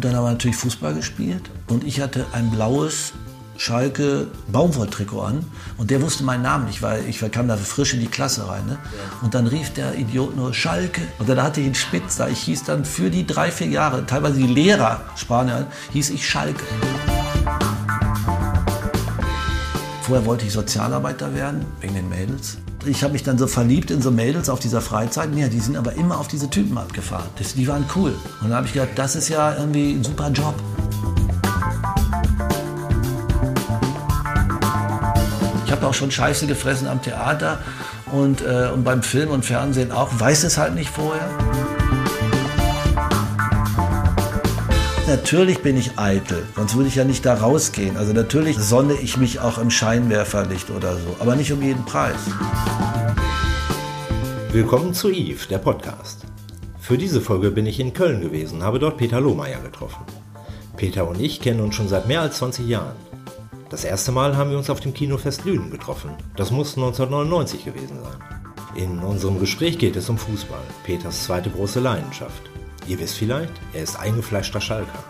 [0.00, 1.50] Und dann haben wir natürlich Fußball gespielt.
[1.68, 3.12] Und ich hatte ein blaues
[3.58, 5.44] Schalke Baumwolltrikot an
[5.76, 8.64] und der wusste meinen Namen nicht, weil ich kam da frisch in die Klasse rein.
[8.64, 8.78] Ne?
[9.20, 12.30] Und dann rief der Idiot nur Schalke und dann hatte ich einen Spitzer.
[12.30, 16.64] Ich hieß dann für die drei, vier Jahre, teilweise die Lehrer Spanier, hieß ich Schalke.
[20.00, 22.56] Vorher wollte ich Sozialarbeiter werden, wegen den Mädels.
[22.86, 25.34] Ich habe mich dann so verliebt in so Mädels auf dieser Freizeit.
[25.36, 27.28] Ja, die sind aber immer auf diese Typen abgefahren.
[27.36, 28.14] Das, die waren cool.
[28.40, 30.54] Und dann habe ich gedacht, das ist ja irgendwie ein super Job.
[35.66, 37.58] Ich habe auch schon Scheiße gefressen am Theater
[38.12, 40.08] und, äh, und beim Film und Fernsehen auch.
[40.18, 41.28] Weiß es halt nicht vorher.
[45.10, 47.96] Natürlich bin ich eitel, sonst würde ich ja nicht da rausgehen.
[47.96, 52.30] Also natürlich sonne ich mich auch im Scheinwerferlicht oder so, aber nicht um jeden Preis.
[54.52, 56.26] Willkommen zu Eve, der Podcast.
[56.78, 60.04] Für diese Folge bin ich in Köln gewesen, habe dort Peter Lohmeier getroffen.
[60.76, 62.94] Peter und ich kennen uns schon seit mehr als 20 Jahren.
[63.68, 66.10] Das erste Mal haben wir uns auf dem Kinofest Lünen getroffen.
[66.36, 68.76] Das muss 1999 gewesen sein.
[68.76, 72.42] In unserem Gespräch geht es um Fußball, Peters zweite große Leidenschaft.
[72.86, 75.04] Ihr wisst vielleicht, er ist eingefleischter Schalker.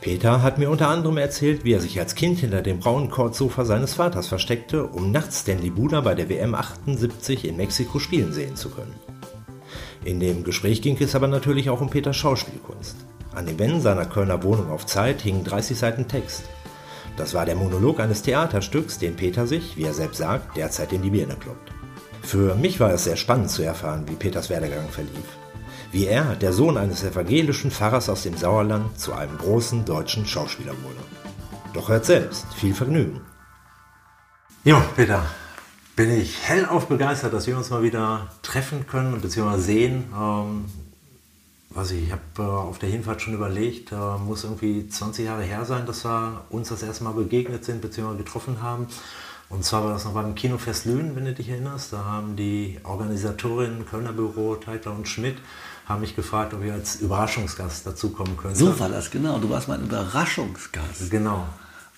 [0.00, 3.64] Peter hat mir unter anderem erzählt, wie er sich als Kind hinter dem braunen Kordsofa
[3.64, 8.54] seines Vaters versteckte, um nachts Stanley Buda bei der WM 78 in Mexiko spielen sehen
[8.54, 8.94] zu können.
[10.04, 12.96] In dem Gespräch ging es aber natürlich auch um Peters Schauspielkunst.
[13.34, 16.44] An den Wänden seiner Kölner Wohnung auf Zeit hingen 30 Seiten Text.
[17.16, 21.02] Das war der Monolog eines Theaterstücks, den Peter sich, wie er selbst sagt, derzeit in
[21.02, 21.72] die Birne kloppt.
[22.22, 25.36] Für mich war es sehr spannend zu erfahren, wie Peters Werdegang verlief.
[25.96, 30.74] Wie er, der Sohn eines evangelischen Pfarrers aus dem Sauerland, zu einem großen deutschen Schauspieler
[30.82, 31.00] wurde.
[31.72, 33.22] Doch hört selbst, viel Vergnügen.
[34.62, 35.24] Ja, Peter,
[35.96, 39.58] bin ich hellauf begeistert, dass wir uns mal wieder treffen können bzw.
[39.58, 40.04] sehen.
[40.14, 40.66] Ähm,
[41.70, 45.44] weiß ich, ich habe äh, auf der Hinfahrt schon überlegt, äh, muss irgendwie 20 Jahre
[45.44, 48.18] her sein, dass wir uns das erste Mal begegnet sind bzw.
[48.18, 48.86] getroffen haben.
[49.48, 51.92] Und zwar war das noch beim Kinofest Lünen, wenn du dich erinnerst.
[51.92, 55.36] Da haben die Organisatorinnen Kölner Büro, Teigler und Schmidt,
[55.86, 58.58] haben mich gefragt, ob ich als Überraschungsgast dazukommen könnte.
[58.58, 59.38] So war das, genau.
[59.38, 61.10] Du warst mein Überraschungsgast.
[61.10, 61.46] Genau.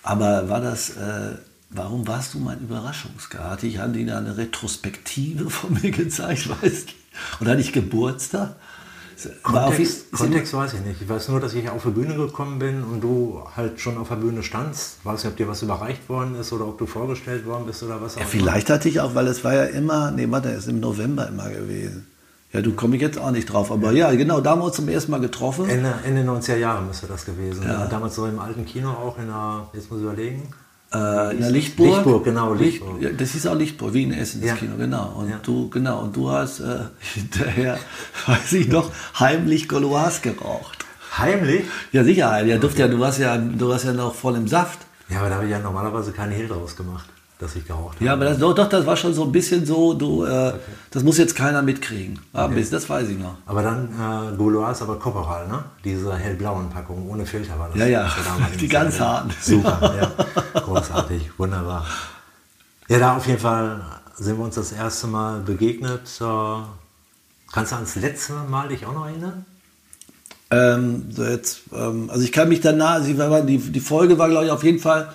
[0.03, 1.35] Aber war das, äh,
[1.71, 3.63] warum warst du mein Überraschungsgast?
[3.63, 6.93] Ich hatte Ihnen eine Retrospektive von mir gezeigt, weißt du?
[7.39, 8.55] Und hatte ich Geburtstag?
[9.43, 11.01] Kontext, Kontext weiß ich nicht.
[11.01, 14.07] Ich weiß nur, dass ich auf die Bühne gekommen bin und du halt schon auf
[14.07, 15.03] der Bühne standst.
[15.03, 18.01] Weiß nicht, ob dir was überreicht worden ist oder ob du vorgestellt worden bist oder
[18.01, 20.59] was auch ja, Vielleicht hatte ich auch, weil es war ja immer, nee, warte, es
[20.59, 22.07] ist im November immer gewesen.
[22.51, 23.71] Ja, du komme ich jetzt auch nicht drauf.
[23.71, 25.69] Aber ja, genau, da haben wir uns zum ersten Mal getroffen.
[25.69, 27.63] Ende, Ende 90er Jahre müsste das gewesen.
[27.63, 27.85] Ja.
[27.85, 30.53] Damals so im alten Kino auch in der, jetzt muss ich überlegen,
[30.91, 31.87] äh, in der Lichtburg.
[31.87, 32.53] Lichtburg, genau.
[32.53, 33.01] Lichtburg.
[33.01, 34.55] Licht, das hieß auch Lichtburg, wie in Essen, das ja.
[34.55, 35.13] Kino, genau.
[35.17, 35.39] Und ja.
[35.43, 37.77] du, genau, und du hast äh, hinterher,
[38.25, 40.85] weiß ich noch, heimlich Goloas geraucht.
[41.17, 41.65] Heimlich?
[41.91, 42.69] Ja, sicher, ja, okay.
[42.77, 44.79] ja, du warst ja, du warst ja noch voll im Saft.
[45.09, 47.05] Ja, aber da habe ich ja normalerweise keine Hehl draus gemacht,
[47.39, 48.05] dass ich geraucht habe.
[48.05, 50.59] Ja, aber das, doch, doch, das war schon so ein bisschen so, du, äh, okay.
[50.91, 52.19] das muss jetzt keiner mitkriegen.
[52.33, 52.67] Okay.
[52.69, 53.35] Das weiß ich noch.
[53.45, 55.63] Aber dann äh, Goloas, aber Corporal, ne?
[55.85, 57.77] Diese hellblauen Packungen, ohne Filter war das.
[57.77, 58.11] Ja, ja,
[58.59, 59.31] die ganz harten.
[59.41, 60.13] Super,
[60.53, 60.59] ja.
[60.59, 61.85] Großartig, wunderbar.
[62.89, 63.85] Ja, da auf jeden Fall
[64.15, 66.19] sind wir uns das erste Mal begegnet.
[66.19, 66.23] Äh,
[67.53, 69.45] kannst du ans letzte Mal dich auch noch erinnern?
[70.51, 74.47] Ähm, so jetzt, ähm, also ich kann mich danach, also die, die Folge war, glaube
[74.47, 75.13] ich, auf jeden Fall.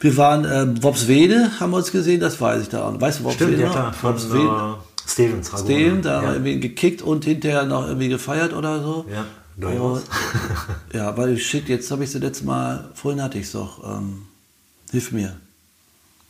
[0.00, 3.00] Wir waren äh, Wopswede, haben wir uns gesehen, das weiß ich da.
[3.00, 3.52] Weißt du, Wopswede?
[3.52, 4.44] Stimmt, ja klar, von Wopswede.
[4.44, 4.74] Uh,
[5.06, 5.50] Stevens.
[5.56, 6.16] Steven, da ja.
[6.16, 9.04] haben wir irgendwie gekickt und hinterher noch irgendwie gefeiert oder so.
[9.12, 10.02] Ja, durchaus.
[10.92, 13.98] ja, weil shit, jetzt habe ich sie letztes Mal, vorhin hatte ich es doch.
[13.98, 14.22] Ähm,
[14.90, 15.36] hilf mir.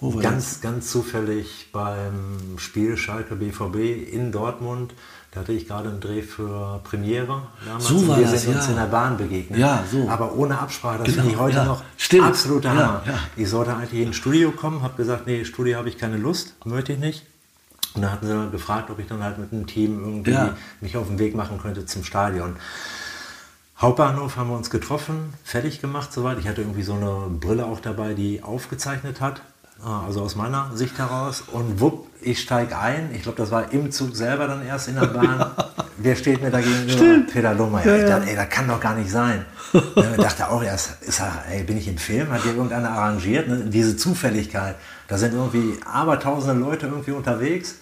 [0.00, 0.60] ganz, das?
[0.60, 4.92] ganz zufällig beim Spiel Schalke BVB in Dortmund
[5.34, 7.84] da hatte ich gerade einen Dreh für Premiere damals.
[7.84, 9.58] So war wir das, sind uns in der Bahn begegnet.
[9.58, 10.08] Ja, so.
[10.08, 10.98] Aber ohne Absprache.
[10.98, 11.64] Das genau, finde ich heute ja.
[11.64, 12.24] noch Stimmt.
[12.24, 13.02] absoluter Hammer.
[13.04, 13.18] Ja.
[13.34, 16.92] Ich sollte eigentlich ins Studio kommen, habe gesagt, nee, Studio habe ich keine Lust, möchte
[16.92, 17.26] ich nicht.
[17.94, 20.36] Und dann hatten sie gefragt, ob ich dann halt mit einem Team irgendwie
[20.80, 22.56] mich auf den Weg machen könnte zum Stadion.
[23.78, 26.38] Hauptbahnhof haben wir uns getroffen, fertig gemacht soweit.
[26.38, 29.42] Ich hatte irgendwie so eine Brille auch dabei, die aufgezeichnet hat.
[29.84, 31.44] Ah, also aus meiner Sicht heraus.
[31.52, 33.10] Und wupp, ich steige ein.
[33.14, 35.50] Ich glaube, das war im Zug selber dann erst in der Bahn.
[35.98, 37.30] Wer steht mir da gegenüber?
[37.30, 37.86] Peter Lohmeier.
[37.86, 39.44] Ja, ich dachte, ey, das kann doch gar nicht sein.
[39.72, 42.30] ich dachte auch erst, ist er, ey, bin ich im Film?
[42.30, 43.46] Hat hier irgendeiner arrangiert?
[43.48, 43.64] Ne?
[43.66, 44.76] Diese Zufälligkeit.
[45.06, 47.76] Da sind irgendwie abertausende Leute irgendwie unterwegs.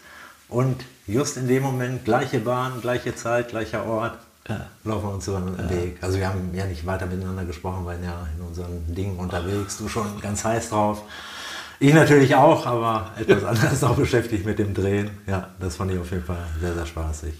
[0.48, 4.18] Und just in dem Moment, gleiche Bahn, gleiche Zeit, gleicher Ort,
[4.48, 4.66] ja.
[4.84, 5.70] laufen wir uns über den ja.
[5.70, 5.98] Weg.
[6.00, 9.88] Also wir haben ja nicht weiter miteinander gesprochen, weil ja in unseren Dingen unterwegs, du
[9.88, 11.02] schon ganz heiß drauf.
[11.82, 15.10] Ich natürlich auch, aber etwas anderes auch beschäftigt mit dem Drehen.
[15.26, 17.34] Ja, das fand ich auf jeden Fall sehr, sehr spaßig.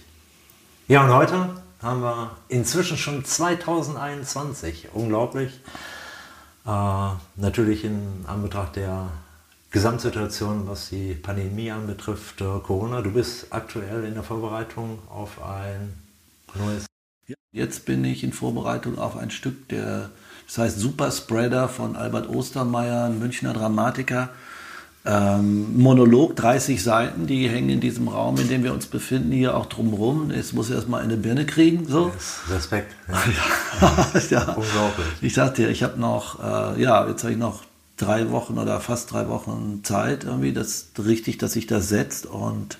[0.89, 4.89] Ja, und heute haben wir inzwischen schon 2021.
[4.91, 5.61] Unglaublich.
[6.65, 9.11] Äh, natürlich in Anbetracht der
[9.71, 13.01] Gesamtsituation, was die Pandemie anbetrifft, äh, Corona.
[13.01, 15.93] Du bist aktuell in der Vorbereitung auf ein
[16.53, 16.85] neues.
[17.53, 20.09] Jetzt bin ich in Vorbereitung auf ein Stück, der,
[20.53, 24.29] das heißt Super Spreader von Albert Ostermeier, ein Münchner Dramatiker.
[25.03, 29.57] Ähm, Monolog, 30 Seiten, die hängen in diesem Raum, in dem wir uns befinden, hier
[29.57, 30.29] auch drumherum.
[30.29, 31.87] Jetzt muss er erstmal eine Birne kriegen.
[31.87, 32.11] So.
[32.13, 32.95] Yes, Respekt.
[33.81, 34.19] Ja.
[34.29, 34.53] ja.
[34.53, 35.07] Unglaublich.
[35.21, 37.63] Ich sagte dir, ich habe noch, äh, ja, jetzt habe ich noch
[37.97, 42.77] drei Wochen oder fast drei Wochen Zeit, irgendwie, das richtig, dass sich das setzt und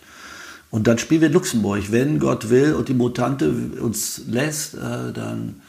[0.70, 1.92] und dann spielen wir Luxemburg.
[1.92, 5.62] Wenn Gott will und die Mutante uns lässt, äh, dann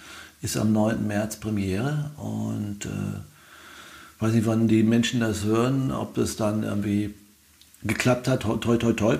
[0.44, 1.06] ist am 9.
[1.06, 2.11] März Premiere.
[2.17, 7.14] Und äh, weiß nicht, wann die Menschen das hören, ob es dann irgendwie
[7.82, 8.43] geklappt hat.
[8.43, 9.19] Toi, toi, toi.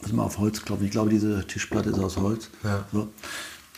[0.00, 0.86] Muss mal auf Holz klopfen.
[0.86, 2.48] Ich glaube, diese Tischplatte ist aus Holz.
[2.64, 2.84] Ja.
[2.92, 3.08] So.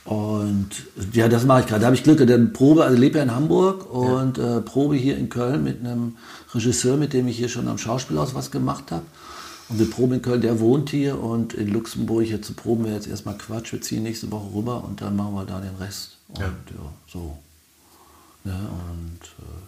[0.05, 0.69] Und
[1.12, 1.81] ja, das mache ich gerade.
[1.81, 2.25] Da habe ich Glück.
[2.26, 4.58] Dann Probe, also lebe ja in Hamburg und ja.
[4.58, 6.17] äh, Probe hier in Köln mit einem
[6.55, 9.05] Regisseur, mit dem ich hier schon am Schauspielhaus was gemacht habe.
[9.69, 12.93] Und wir proben in Köln, der wohnt hier und in Luxemburg hier zu proben wir
[12.93, 13.72] jetzt erstmal Quatsch.
[13.72, 16.19] Wir ziehen nächste Woche rüber und dann machen wir da den Rest.
[16.35, 17.38] Und ja, ja so.
[18.44, 19.61] Ja, und äh,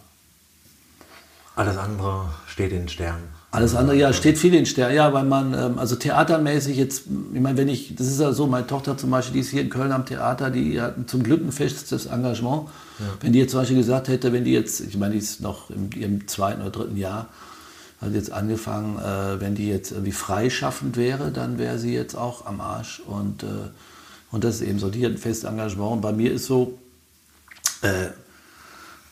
[1.55, 3.23] alles andere steht in den Sternen.
[3.51, 4.95] Alles andere, ja, steht viel in den Sternen.
[4.95, 8.47] Ja, weil man, ähm, also theatermäßig jetzt, ich meine, wenn ich, das ist ja so,
[8.47, 11.43] meine Tochter zum Beispiel, die ist hier in Köln am Theater, die hat zum Glück
[11.43, 12.67] ein festes Engagement.
[12.97, 13.05] Ja.
[13.21, 15.69] Wenn die jetzt zum Beispiel gesagt hätte, wenn die jetzt, ich meine, die ist noch
[15.69, 17.27] im, im zweiten oder dritten Jahr,
[18.01, 22.47] hat jetzt angefangen, äh, wenn die jetzt irgendwie freischaffend wäre, dann wäre sie jetzt auch
[22.47, 23.01] am Arsch.
[23.05, 23.47] Und, äh,
[24.33, 25.93] und das ist eben so, die hat ein festes Engagement.
[25.93, 26.77] Und bei mir ist so,
[27.81, 28.07] äh,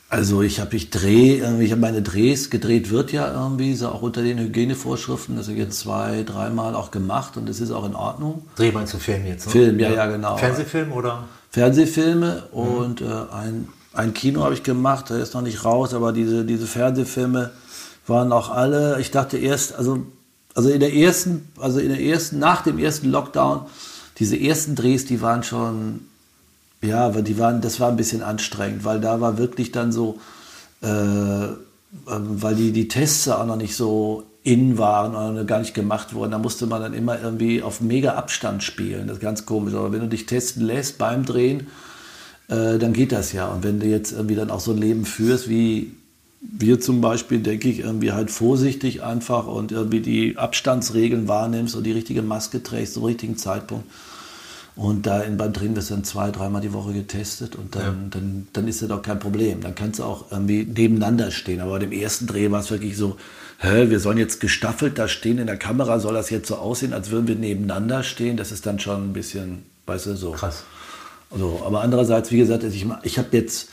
[0.10, 4.02] also ich habe, ich drehe, ich habe meine Drehs, gedreht wird ja irgendwie, so auch
[4.02, 7.96] unter den Hygienevorschriften, das ist jetzt zwei, dreimal auch gemacht und das ist auch in
[7.96, 8.46] Ordnung.
[8.58, 9.46] Dreh meinst du Film jetzt?
[9.46, 9.52] Ne?
[9.54, 10.36] Film, ja, ja, genau.
[10.36, 11.24] Fernsehfilm oder?
[11.50, 12.60] Fernsehfilme mhm.
[12.60, 16.44] und äh, ein, ein Kino habe ich gemacht, der ist noch nicht raus, aber diese,
[16.44, 17.52] diese Fernsehfilme,
[18.08, 20.06] waren auch alle, ich dachte erst, also,
[20.56, 23.62] also in der ersten, also in der ersten, nach dem ersten Lockdown,
[24.18, 26.02] diese ersten Drehs, die waren schon,
[26.82, 30.20] ja, die waren, das war ein bisschen anstrengend, weil da war wirklich dann so,
[30.82, 31.58] äh, ähm,
[32.08, 36.32] weil die, die Tests auch noch nicht so in waren oder gar nicht gemacht wurden.
[36.32, 39.08] Da musste man dann immer irgendwie auf mega Abstand spielen.
[39.08, 39.74] Das ist ganz komisch.
[39.76, 41.68] Aber wenn du dich testen lässt beim Drehen,
[42.48, 43.48] äh, dann geht das ja.
[43.48, 45.92] Und wenn du jetzt irgendwie dann auch so ein Leben führst, wie
[46.42, 51.84] wir zum Beispiel, denke ich, irgendwie halt vorsichtig einfach und irgendwie die Abstandsregeln wahrnimmst und
[51.84, 53.86] die richtige Maske trägst zum richtigen Zeitpunkt.
[54.76, 57.84] Und da in, beim Training wirst du dann zwei, dreimal die Woche getestet und dann,
[57.84, 57.94] ja.
[58.10, 59.62] dann, dann ist das doch kein Problem.
[59.62, 61.60] Dann kannst du auch irgendwie nebeneinander stehen.
[61.60, 63.18] Aber bei dem ersten Dreh war es wirklich so,
[63.60, 66.94] hä, wir sollen jetzt gestaffelt da stehen in der Kamera, soll das jetzt so aussehen,
[66.94, 68.38] als würden wir nebeneinander stehen?
[68.38, 70.32] Das ist dann schon ein bisschen, weißt du, so.
[70.32, 70.64] Krass.
[71.30, 73.70] Also, aber andererseits, wie gesagt, ich, ich habe jetzt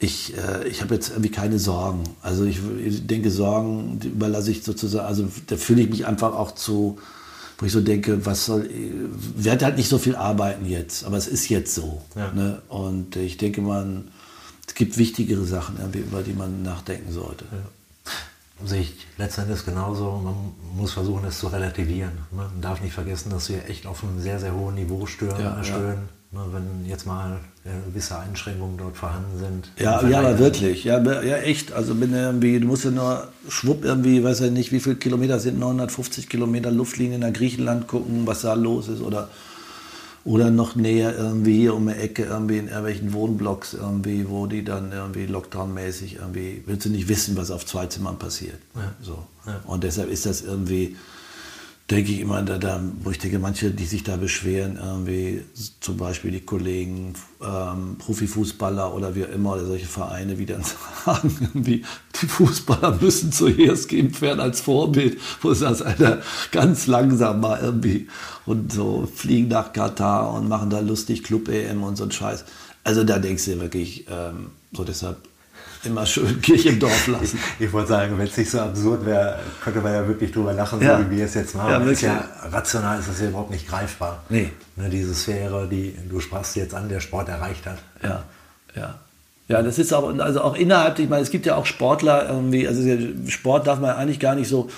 [0.00, 2.04] ich, äh, ich habe jetzt irgendwie keine Sorgen.
[2.22, 6.52] Also ich, ich denke, Sorgen überlasse ich sozusagen, also da fühle ich mich einfach auch
[6.52, 6.98] zu,
[7.58, 11.18] wo ich so denke, was soll, ich werde halt nicht so viel arbeiten jetzt, aber
[11.18, 12.00] es ist jetzt so.
[12.16, 12.32] Ja.
[12.32, 12.62] Ne?
[12.68, 14.08] Und ich denke, man,
[14.66, 17.44] es gibt wichtigere Sachen, über die man nachdenken sollte.
[17.52, 18.66] Ja.
[18.66, 20.20] Sehe ich letztendlich genauso.
[20.22, 20.34] Man
[20.76, 22.12] muss versuchen, es zu relativieren.
[22.30, 25.40] Man darf nicht vergessen, dass wir echt auf einem sehr, sehr hohen Niveau stören.
[25.40, 26.08] Ja, stören.
[26.32, 29.68] Ne, wenn jetzt mal äh, gewisse Einschränkungen dort vorhanden sind.
[29.76, 31.72] Ja, ja, aber wirklich, ja, ja, echt.
[31.72, 35.40] Also bin irgendwie, du musst ja nur schwupp irgendwie, weiß ja nicht, wie viele Kilometer
[35.40, 39.28] sind, 950 Kilometer Luftlinie nach Griechenland gucken, was da los ist oder
[40.24, 44.64] oder noch näher irgendwie hier um die Ecke irgendwie in irgendwelchen Wohnblocks irgendwie, wo die
[44.64, 48.58] dann irgendwie Lockdown-mäßig irgendwie, willst du nicht wissen, was auf zwei Zimmern passiert.
[48.74, 48.92] Ja.
[49.00, 49.26] So.
[49.46, 49.60] Ja.
[49.64, 50.96] Und deshalb ist das irgendwie,
[51.90, 55.42] denke ich immer, da, da, wo ich denke, manche, die sich da beschweren, irgendwie
[55.80, 60.62] zum Beispiel die Kollegen, ähm, Profifußballer oder wie immer, oder solche Vereine, wie dann
[61.04, 61.84] sagen, irgendwie,
[62.20, 66.18] die Fußballer müssen zuerst geimpft werden als Vorbild, wo es das einer
[66.52, 68.08] ganz langsam mal irgendwie
[68.46, 72.44] und so fliegen nach Katar und machen da lustig Club-EM und so ein Scheiß.
[72.84, 75.18] Also da denkst du wirklich, ähm, so deshalb
[75.84, 77.38] immer schön Kirche im Dorf lassen.
[77.58, 80.52] Ich, ich wollte sagen, wenn es nicht so absurd wäre, könnte man ja wirklich drüber
[80.52, 80.98] lachen, ja.
[80.98, 81.70] so wie wir es jetzt machen.
[81.70, 84.22] Ja, ist ja, rational ist das ja überhaupt nicht greifbar.
[84.28, 84.50] Nee.
[84.76, 87.78] Ne, diese Sphäre, die du sprachst jetzt an, der Sport erreicht hat.
[88.02, 88.24] Ja,
[88.74, 88.94] ja.
[89.48, 92.68] Ja, das ist auch, also auch innerhalb, ich meine, es gibt ja auch Sportler irgendwie,
[92.68, 92.82] also
[93.26, 94.70] Sport darf man eigentlich gar nicht so,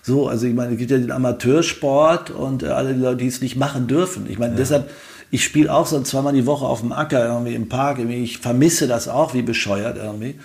[0.00, 3.40] so, also ich meine, es gibt ja den Amateursport und alle die Leute, die es
[3.40, 4.30] nicht machen dürfen.
[4.30, 4.58] Ich meine, ja.
[4.58, 4.90] deshalb,
[5.32, 7.98] ich spiele auch so zweimal die Woche auf dem Acker, irgendwie im Park.
[7.98, 8.22] Irgendwie.
[8.22, 10.38] Ich vermisse das auch wie bescheuert irgendwie.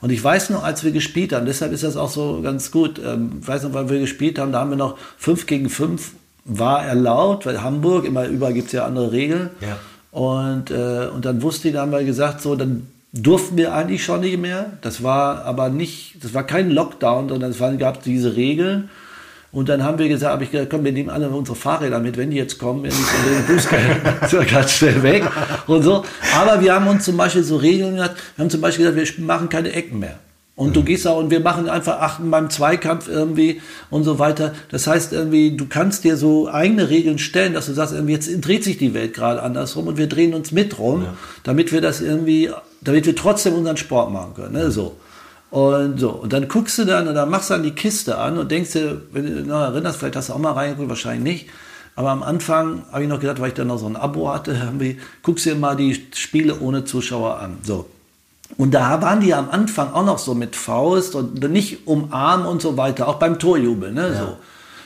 [0.00, 2.98] Und ich weiß noch, als wir gespielt haben, deshalb ist das auch so ganz gut.
[2.98, 6.12] Ähm, ich weiß noch, weil wir gespielt haben, da haben wir noch 5 gegen 5
[6.46, 9.50] war erlaubt, weil Hamburg, immer überall gibt es ja andere Regeln.
[9.60, 9.76] Ja.
[10.18, 14.02] Und, äh, und dann wusste ich, dann haben wir gesagt, so, dann durften wir eigentlich
[14.02, 14.72] schon nicht mehr.
[14.80, 18.88] Das war aber nicht, das war kein Lockdown, sondern es gab diese Regeln.
[19.52, 22.16] Und dann haben wir gesagt, habe ich gesagt, komm, wir nehmen alle unsere Fahrräder mit,
[22.16, 25.24] wenn die jetzt kommen, die von den Fußgängern ganz schnell weg
[25.66, 26.04] und so.
[26.38, 29.24] Aber wir haben uns zum Beispiel so Regeln gehabt, wir haben zum Beispiel gesagt, wir
[29.24, 30.18] machen keine Ecken mehr.
[30.60, 34.52] Und du gehst auch und wir machen einfach achten beim Zweikampf irgendwie und so weiter.
[34.70, 38.30] Das heißt irgendwie, du kannst dir so eigene Regeln stellen, dass du sagst, irgendwie jetzt
[38.42, 41.14] dreht sich die Welt gerade andersrum und wir drehen uns mit rum, ja.
[41.44, 42.50] damit wir das irgendwie,
[42.82, 44.52] damit wir trotzdem unseren Sport machen können.
[44.52, 44.70] Ne?
[44.70, 44.96] So.
[45.50, 48.50] Und so, und dann guckst du dann dann machst du dann die Kiste an und
[48.50, 51.50] denkst dir, wenn du dich noch erinnerst, vielleicht hast du auch mal reingeguckt, wahrscheinlich nicht.
[51.96, 54.56] Aber am Anfang habe ich noch gedacht, weil ich dann noch so ein Abo hatte,
[55.22, 57.58] guckst dir mal die Spiele ohne Zuschauer an.
[57.62, 57.86] So.
[58.56, 62.62] Und da waren die am Anfang auch noch so mit Faust und nicht umarmen und
[62.62, 63.92] so weiter, auch beim Torjubel.
[63.92, 64.08] Ne?
[64.08, 64.18] Ja.
[64.18, 64.36] So.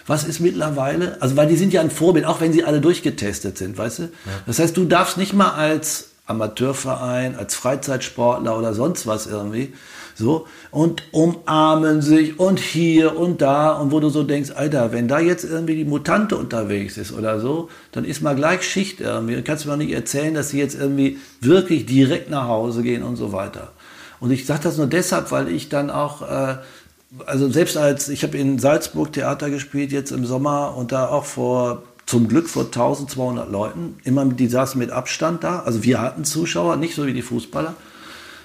[0.06, 1.16] Was ist mittlerweile?
[1.20, 4.02] Also, weil die sind ja ein Vorbild, auch wenn sie alle durchgetestet sind, weißt du?
[4.02, 4.10] Ja.
[4.46, 9.72] Das heißt, du darfst nicht mal als Amateurverein, als Freizeitsportler oder sonst was irgendwie,
[10.14, 15.08] so, und umarmen sich und hier und da und wo du so denkst, Alter, wenn
[15.08, 19.34] da jetzt irgendwie die Mutante unterwegs ist oder so, dann ist mal gleich Schicht irgendwie.
[19.34, 23.02] Dann kannst du mir nicht erzählen, dass sie jetzt irgendwie wirklich direkt nach Hause gehen
[23.02, 23.72] und so weiter.
[24.20, 26.56] Und ich sage das nur deshalb, weil ich dann auch, äh,
[27.26, 31.24] also selbst als, ich habe in Salzburg Theater gespielt jetzt im Sommer und da auch
[31.24, 33.96] vor zum Glück vor 1200 Leuten.
[34.04, 35.60] Immer, die saßen mit Abstand da.
[35.60, 37.74] Also wir hatten Zuschauer, nicht so wie die Fußballer.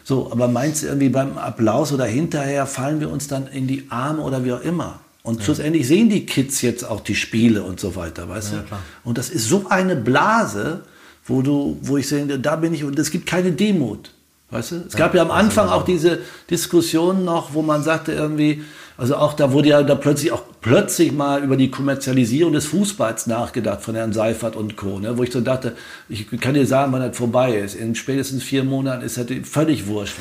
[0.10, 3.86] So, aber meinst du irgendwie beim Applaus oder hinterher fallen wir uns dann in die
[3.92, 5.02] Arme oder wie auch immer?
[5.22, 5.44] Und ja.
[5.44, 8.66] schlussendlich sehen die Kids jetzt auch die Spiele und so weiter, weißt ja, du?
[8.66, 8.80] Klar.
[9.04, 10.82] Und das ist so eine Blase,
[11.28, 14.10] wo du, wo ich sehe, da bin ich, und es gibt keine Demut.
[14.50, 14.76] Weißt du?
[14.88, 18.64] Es gab ja, ja am Anfang auch diese Diskussion noch, wo man sagte irgendwie,
[19.00, 23.28] also auch da wurde ja da plötzlich auch plötzlich mal über die Kommerzialisierung des Fußballs
[23.28, 25.00] nachgedacht von Herrn Seifert und Co.
[25.00, 25.18] Ne?
[25.18, 25.76] Wo ich so dachte,
[26.10, 27.76] ich kann dir sagen, wann das vorbei ist.
[27.76, 30.16] In spätestens vier Monaten ist das völlig wurscht.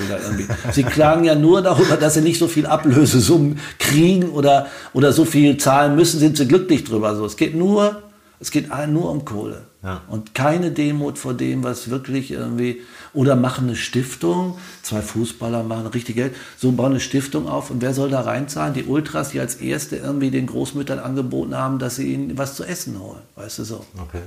[0.73, 5.25] Sie klagen ja nur darüber, dass sie nicht so viel Ablösesummen kriegen oder, oder so
[5.25, 7.16] viel zahlen müssen, sind sie glücklich drüber.
[7.16, 8.02] So, es geht nur,
[8.40, 9.62] es geht nur um Kohle.
[9.83, 10.02] Ja.
[10.09, 12.83] Und keine Demut vor dem, was wirklich irgendwie
[13.14, 17.80] oder machen eine Stiftung, zwei Fußballer machen richtig Geld, so bauen eine Stiftung auf und
[17.80, 18.75] wer soll da reinzahlen?
[18.75, 22.64] Die Ultras, die als Erste irgendwie den Großmüttern angeboten haben, dass sie ihnen was zu
[22.64, 23.87] essen holen, weißt du so.
[23.99, 24.23] Okay.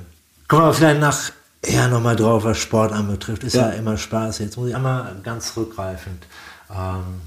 [0.47, 3.43] Kommen wir vielleicht nach eher nochmal drauf, was Sport anbetrifft.
[3.43, 3.69] Ist ja.
[3.69, 4.39] ja immer Spaß.
[4.39, 6.25] Jetzt muss ich einmal ganz rückgreifend.
[6.69, 7.21] Ähm,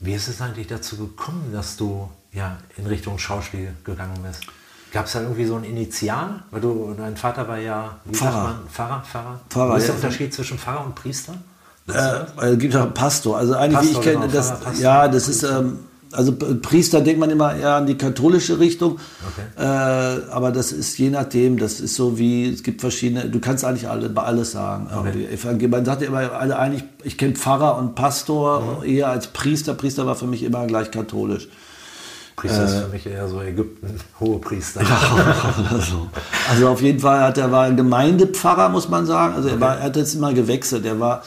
[0.00, 4.46] wie ist es eigentlich dazu gekommen, dass du ja in Richtung Schauspiel gegangen bist?
[4.96, 6.42] Gab es da irgendwie so ein Initial?
[6.50, 8.44] Weil du, dein Vater war ja Pfarrer.
[8.44, 9.40] Man, Pfarrer, Pfarrer.
[9.50, 9.74] Pfarrer.
[9.74, 11.34] Was ist der Unterschied zwischen Pfarrer und Priester?
[11.86, 13.36] Äh, es gibt auch Pastor.
[13.36, 15.80] Also eigentlich, Pastor, wie ich kenne, genau, das, Pfarrer, ja, das ist, ähm,
[16.12, 18.98] also Priester denkt man immer eher an die katholische Richtung,
[19.28, 19.62] okay.
[19.62, 23.66] äh, aber das ist je nachdem, das ist so wie, es gibt verschiedene, du kannst
[23.66, 24.88] eigentlich alle, alles sagen.
[24.96, 25.68] Okay.
[25.68, 28.88] Man sagt ja immer alle eigentlich, ich kenne Pfarrer und Pastor mhm.
[28.88, 29.74] eher als Priester.
[29.74, 31.48] Priester war für mich immer gleich katholisch.
[32.36, 34.82] Priester ist für mich eher so Ägypten, hohe Priester.
[34.82, 36.08] Ja, so.
[36.50, 39.34] Also auf jeden Fall hat er war Gemeindepfarrer, muss man sagen.
[39.34, 40.84] Also er, war, er hat jetzt immer gewechselt.
[40.84, 41.22] Er war,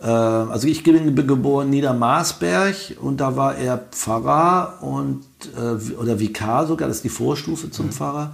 [0.00, 5.22] äh, also ich bin geboren in Niedermarsberg und da war er Pfarrer und
[5.56, 7.92] äh, oder Vikar sogar, das ist die Vorstufe zum mhm.
[7.92, 8.32] Pfarrer.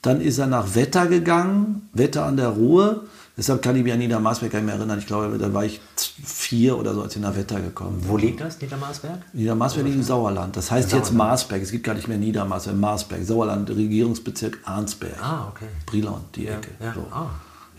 [0.00, 3.02] Dann ist er nach Wetter gegangen, Wetter an der Ruhe.
[3.36, 5.00] Deshalb kann ich mich an Niedermarsberg gar nicht mehr erinnern.
[5.00, 8.08] Ich glaube, da war ich vier oder so, als ich nach Wetter gekommen bin.
[8.08, 9.18] Wo liegt das, Niedermarsberg?
[9.32, 10.56] Niedermarsberg liegt im Sauerland.
[10.56, 11.08] Das heißt Sauerland.
[11.08, 11.62] jetzt Marsberg.
[11.62, 13.24] Es gibt gar nicht mehr Niedermarsberg, Marsberg.
[13.24, 15.20] Sauerland, Regierungsbezirk Arnsberg.
[15.20, 15.66] Ah, okay.
[15.84, 16.70] Brilon, die ja, Ecke.
[16.80, 17.06] Ja, so.
[17.10, 17.30] ah.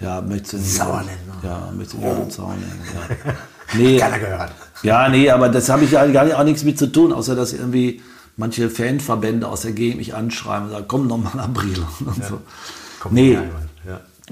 [0.02, 0.74] ja möchtest du nicht.
[0.74, 1.36] Sauerländer.
[1.42, 2.54] Ja, möchtest du nicht oh.
[2.54, 3.34] Ja.
[3.78, 4.52] Nee, Keiner gehört.
[4.84, 7.36] Ja, nee, aber das habe ich ja gar nicht, auch nichts mit zu tun, außer
[7.36, 8.02] dass irgendwie
[8.38, 12.18] manche Fanverbände aus der Gegend mich anschreiben und sagen, komm noch mal nach Brilon und
[12.18, 12.28] ja.
[12.28, 12.42] so.
[13.00, 13.44] Kommt nee, ja.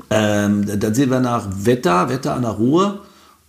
[0.10, 3.02] Ähm, dann sind wir nach Wetter, Wetter an der Ruhr.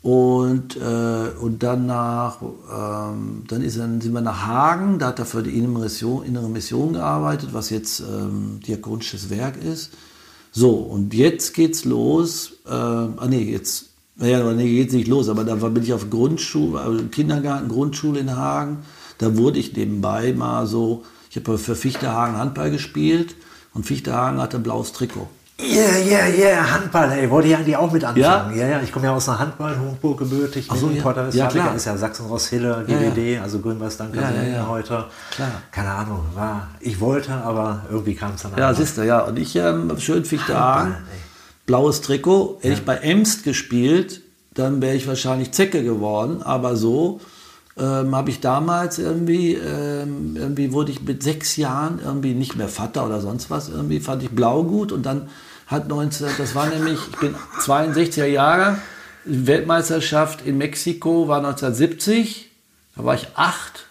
[0.02, 5.24] Und, äh, und dann, ähm, dann, ist, dann sind wir nach Hagen, da hat er
[5.24, 9.92] für die innere Mission, innere Mission gearbeitet, was jetzt ähm, diakonisches Werk ist.
[10.52, 12.52] So, und jetzt geht's los.
[12.66, 13.86] Äh, ah nee, jetzt,
[14.16, 18.36] naja, nee, geht's nicht los, aber da bin ich auf Grundschule, also Kindergarten, Grundschule in
[18.36, 18.80] Hagen.
[19.16, 23.36] Da wurde ich nebenbei mal so, ich habe für Fichtehagen Handball gespielt
[23.72, 25.28] und Fichtehagen hatte blaues Trikot.
[25.64, 28.56] Yeah, yeah, yeah, Handball, ey, wollte ich eigentlich auch mit anfangen.
[28.56, 31.28] Ja, ja, ja ich komme ja aus einer Handball, Hochburg gebürtig, so, ja.
[31.30, 31.74] ja, klar.
[31.74, 35.06] ist ja Sachsen-Ross-Hille, GWD, ja, also Grün-Weiß-Danke ja, ja, heute.
[35.30, 35.50] Klar.
[35.70, 39.38] Keine Ahnung, war, ich wollte, aber irgendwie kam es dann Ja, siehst du, ja, und
[39.38, 40.96] ich ähm, schön Fichte Hagen,
[41.66, 44.20] blaues Trikot, hätte ich bei Emst gespielt,
[44.52, 47.20] dann wäre ich wahrscheinlich Zecke geworden, aber so
[47.76, 52.68] ähm, habe ich damals irgendwie, ähm, irgendwie wurde ich mit sechs Jahren irgendwie nicht mehr
[52.68, 55.28] Vater oder sonst was, irgendwie fand ich blau gut und dann
[55.66, 58.78] hat 19, das war nämlich, ich bin 62er Jahre,
[59.24, 62.50] Weltmeisterschaft in Mexiko war 1970,
[62.96, 63.86] da war ich acht.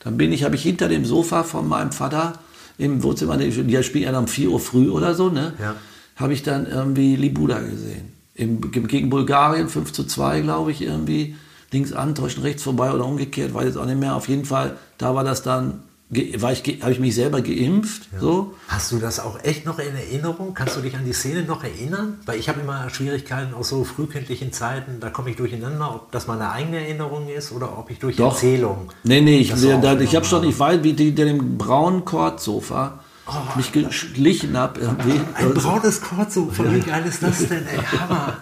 [0.00, 2.34] Dann bin ich, habe ich hinter dem Sofa von meinem Vater
[2.78, 5.54] im Wohnzimmer, die spielen ja um 4 Uhr früh oder so, ne?
[5.60, 5.74] Ja.
[6.16, 8.12] Habe ich dann irgendwie Libuda gesehen.
[8.34, 11.36] Im, gegen Bulgarien 5 zu 2, glaube ich, irgendwie.
[11.70, 14.14] Links antäuschen, rechts vorbei oder umgekehrt, weiß jetzt auch nicht mehr.
[14.14, 18.08] Auf jeden Fall, da war das dann war ich, habe ich mich selber geimpft.
[18.12, 18.20] Ja.
[18.20, 18.54] So.
[18.68, 20.54] Hast du das auch echt noch in Erinnerung?
[20.54, 22.18] Kannst du dich an die Szene noch erinnern?
[22.24, 26.26] Weil ich habe immer Schwierigkeiten aus so frühkindlichen Zeiten, da komme ich durcheinander, ob das
[26.26, 28.32] meine eigene Erinnerung ist oder ob ich durch Doch.
[28.32, 28.90] Erzählung.
[29.04, 33.32] Nee, nee, ich, da, ich habe schon, ich weiß, wie die, dem braunen Kordsofa oh,
[33.56, 34.96] mich geschlichen habe.
[35.34, 37.66] Ein braunes Kordsofa, wie geil ist das denn?
[37.66, 38.38] Ey, Hammer.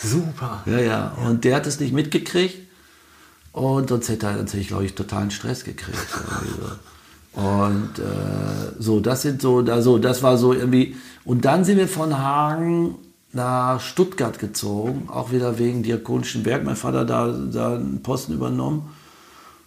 [0.00, 0.62] Super.
[0.64, 2.70] Ja, ja, und der hat es nicht mitgekriegt.
[3.52, 5.98] Und sonst hätte er, sonst hätte ich, glaube ich, totalen Stress gekriegt.
[7.34, 10.96] Und äh, so, das sind so, da so, das war so irgendwie.
[11.24, 12.96] Und dann sind wir von Hagen
[13.32, 16.64] nach Stuttgart gezogen, auch wieder wegen diakonischen Werk.
[16.64, 18.90] Mein Vater da, da einen Posten übernommen.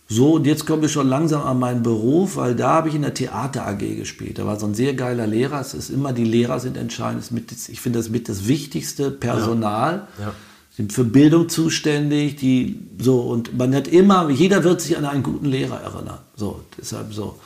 [0.09, 3.03] So, und jetzt kommen wir schon langsam an meinen Beruf, weil da habe ich in
[3.03, 4.37] der Theater AG gespielt.
[4.37, 5.61] Da war so ein sehr geiler Lehrer.
[5.61, 7.23] Es ist immer, die Lehrer sind entscheidend.
[7.69, 10.07] Ich finde das mit das wichtigste Personal.
[10.19, 10.25] Ja.
[10.25, 10.33] Ja.
[10.75, 15.23] Sind für Bildung zuständig, die so und man hat immer, jeder wird sich an einen
[15.23, 16.17] guten Lehrer erinnern.
[16.35, 17.39] So, deshalb so.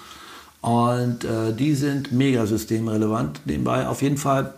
[0.67, 3.87] Und äh, die sind mega systemrelevant nebenbei.
[3.87, 4.53] Auf jeden Fall,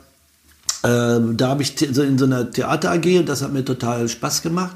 [0.82, 0.88] äh,
[1.36, 4.42] da habe ich so in so einer Theater AG und das hat mir total Spaß
[4.42, 4.76] gemacht.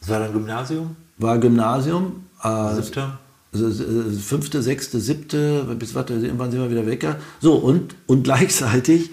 [0.00, 0.96] Das war dein Gymnasium?
[1.18, 2.24] War Gymnasium.
[2.42, 3.12] Äh, Siebte?
[4.20, 7.06] Fünfte, sechste, siebte, bis warte, irgendwann sind wir wieder weg.
[7.40, 9.10] So, und, und gleichzeitig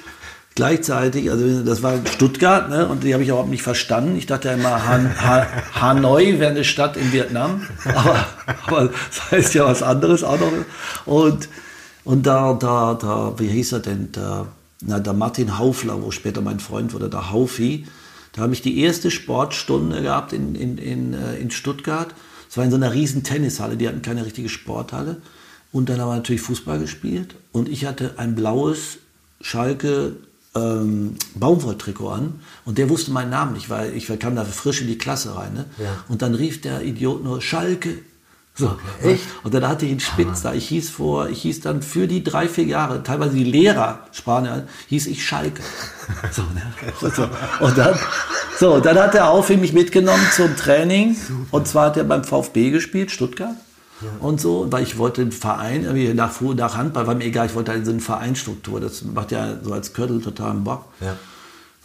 [0.55, 4.15] gleichzeitig, also das war Stuttgart, ne, und die habe ich überhaupt nicht verstanden.
[4.15, 8.25] Ich dachte ja immer, Han, ha, Hanoi wäre eine Stadt in Vietnam, aber,
[8.65, 10.51] aber das heißt ja was anderes auch noch.
[11.05, 11.49] Und,
[12.05, 14.47] und da, da, da, wie hieß er denn, der,
[14.81, 17.85] na, der Martin Haufler, wo später mein Freund wurde, der Haufi,
[18.31, 22.13] da habe ich die erste Sportstunde gehabt in, in, in, äh, in Stuttgart.
[22.49, 25.17] Es war in so einer riesen Tennishalle, die hatten keine richtige Sporthalle.
[25.71, 27.35] Und dann haben wir natürlich Fußball gespielt.
[27.51, 28.99] Und ich hatte ein blaues
[29.41, 30.15] Schalke
[30.55, 34.87] ähm, Baumwolltrikot an und der wusste meinen Namen nicht, weil ich kam da frisch in
[34.87, 35.53] die Klasse rein.
[35.53, 35.65] Ne?
[35.77, 35.97] Ja.
[36.07, 37.99] Und dann rief der Idiot nur Schalke.
[38.57, 39.23] So, okay, echt?
[39.43, 40.53] Und dann hatte ich einen Spitz da.
[40.53, 44.45] Ich hieß vor, ich hieß dann für die drei, vier Jahre, teilweise die Lehrer sprachen
[44.45, 45.61] ja, hieß ich Schalke.
[46.31, 46.61] So, ne?
[47.01, 47.27] so.
[47.65, 47.97] Und dann,
[48.59, 51.15] so, dann hat er auf mich mitgenommen zum Training.
[51.15, 51.39] Super.
[51.49, 53.55] Und zwar hat er beim VfB gespielt, Stuttgart.
[54.01, 54.09] Ja.
[54.19, 57.55] Und so, weil ich wollte den Verein, irgendwie nach, nach Handball, war mir egal, ich
[57.55, 58.79] wollte halt so eine Vereinsstruktur.
[58.81, 60.85] Das macht ja so als Körtel totalen Bock.
[60.99, 61.15] Ja.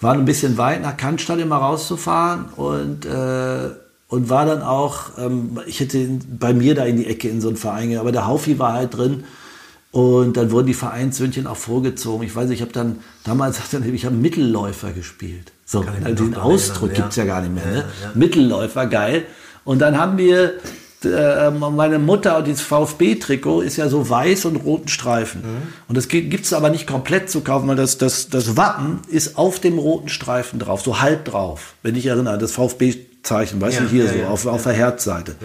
[0.01, 3.71] War ein bisschen weit nach Cannstatt immer rauszufahren und, äh,
[4.09, 7.49] und war dann auch, ähm, ich hätte bei mir da in die Ecke in so
[7.49, 9.25] einen Verein, aber der Haufi war halt drin.
[9.93, 12.25] Und dann wurden die Vereinssöhnchen auch vorgezogen.
[12.25, 15.53] Ich weiß nicht, ich habe dann damals ich habe Mittelläufer gespielt.
[15.65, 16.97] So, also den Ausdruck ja.
[16.97, 17.67] gibt es ja gar nicht mehr.
[17.67, 17.85] Ne?
[18.15, 19.25] Mittelläufer, geil.
[19.65, 20.55] Und dann haben wir
[21.05, 25.43] äh, meine Mutter, und dieses VfB-Trikot ist ja so weiß und roten Streifen.
[25.43, 25.63] Mhm.
[25.89, 29.39] Und das gibt es aber nicht komplett zu kaufen, weil das, das, das Wappen ist
[29.39, 31.75] auf dem roten Streifen drauf, so halb drauf.
[31.83, 34.73] Wenn ich erinnere, das VfB-Zeichen, weißt ja, du, hier ja, so, ja, auf, auf der
[34.73, 35.37] Herzseite.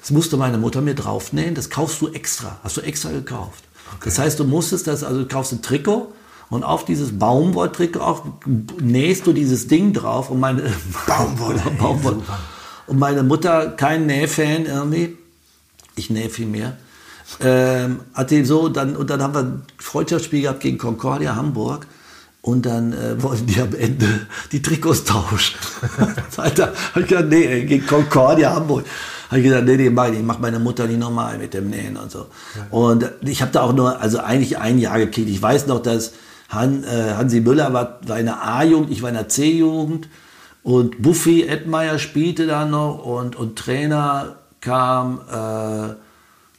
[0.00, 3.64] Das musste meine Mutter mir draufnähen, das kaufst du extra, hast du extra gekauft.
[3.96, 4.02] Okay.
[4.06, 6.12] Das heißt, du musstest das, also du kaufst ein Trikot,
[6.52, 8.24] und auf dieses Baumwolltrikot auch
[8.78, 10.70] nähst du dieses Ding drauf und meine
[11.06, 11.62] Baumwolle.
[11.78, 12.22] Baumwolle.
[12.86, 15.16] Und meine Mutter, kein Nähfan irgendwie,
[15.96, 16.76] ich nähe viel mehr,
[17.40, 21.86] ähm, hat den so, dann, und dann haben wir ein Freundschaftsspiel gehabt gegen Concordia Hamburg.
[22.42, 25.56] Und dann äh, wollten die am Ende die Trikots tauschen.
[26.36, 28.84] Alter, hab ich gesagt, nee, gegen Concordia Hamburg.
[29.28, 31.96] Habe ich gesagt, nee, nee, mach, ich mach meine Mutter nicht nochmal mit dem Nähen
[31.96, 32.26] und so.
[32.56, 32.66] Ja.
[32.70, 35.30] Und ich habe da auch nur, also eigentlich ein Jahr gekriegt.
[35.30, 36.12] Ich weiß noch, dass
[36.50, 40.08] Han, äh, Hansi Müller war, war in der A-Jugend, ich war in der C-Jugend.
[40.62, 45.20] Und Buffy Edmeier spielte da noch und, und Trainer kam.
[45.28, 45.94] Äh,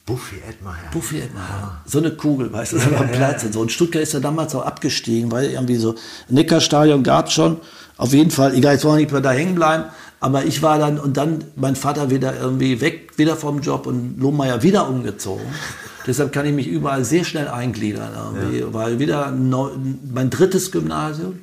[0.06, 0.90] Buffy Edmeier.
[0.92, 1.48] Buffy Edmeier.
[1.48, 1.82] Ja.
[1.86, 3.60] So eine Kugel, weißt du, so am Platz und so.
[3.60, 5.94] Und Stuttgart ist ja damals auch abgestiegen, weil irgendwie so
[6.28, 7.58] Neckarstadion gab es schon.
[7.96, 9.84] Auf jeden Fall, egal, jetzt wollen wir nicht mehr da hängen bleiben.
[10.20, 14.18] Aber ich war dann, und dann mein Vater wieder irgendwie weg, wieder vom Job und
[14.18, 15.46] Lohmeier wieder umgezogen.
[16.06, 18.10] Deshalb kann ich mich überall sehr schnell eingliedern.
[18.52, 18.74] Ja.
[18.74, 19.70] Weil wieder neu,
[20.12, 21.38] mein drittes Gymnasium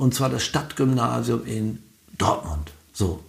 [0.00, 1.78] und zwar das Stadtgymnasium in
[2.16, 2.72] Dortmund.
[2.94, 3.20] So.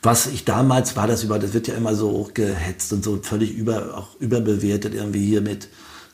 [0.00, 3.52] Was ich damals war, das über, das wird ja immer so hochgehetzt und so völlig
[3.52, 5.68] über, auch überbewertet, irgendwie hier mit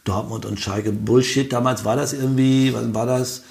[0.05, 0.91] Dortmund und Schalke.
[0.91, 3.43] Bullshit, damals war das irgendwie, wann war das?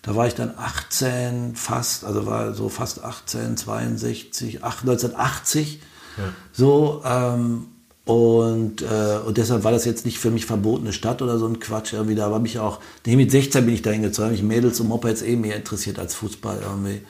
[0.00, 5.80] Da war ich dann 18, fast, also war so fast 18, 62, 8, 1980.
[6.16, 6.24] Ja.
[6.52, 7.66] So, ähm,
[8.04, 11.58] Und, äh, und deshalb war das jetzt nicht für mich verbotene Stadt oder so ein
[11.58, 12.14] Quatsch irgendwie.
[12.14, 14.88] Da war mich auch, nee, mit 16 bin ich da hingezogen, habe mich Mädels und
[14.88, 17.00] Mopeds eh mehr interessiert als Fußball irgendwie.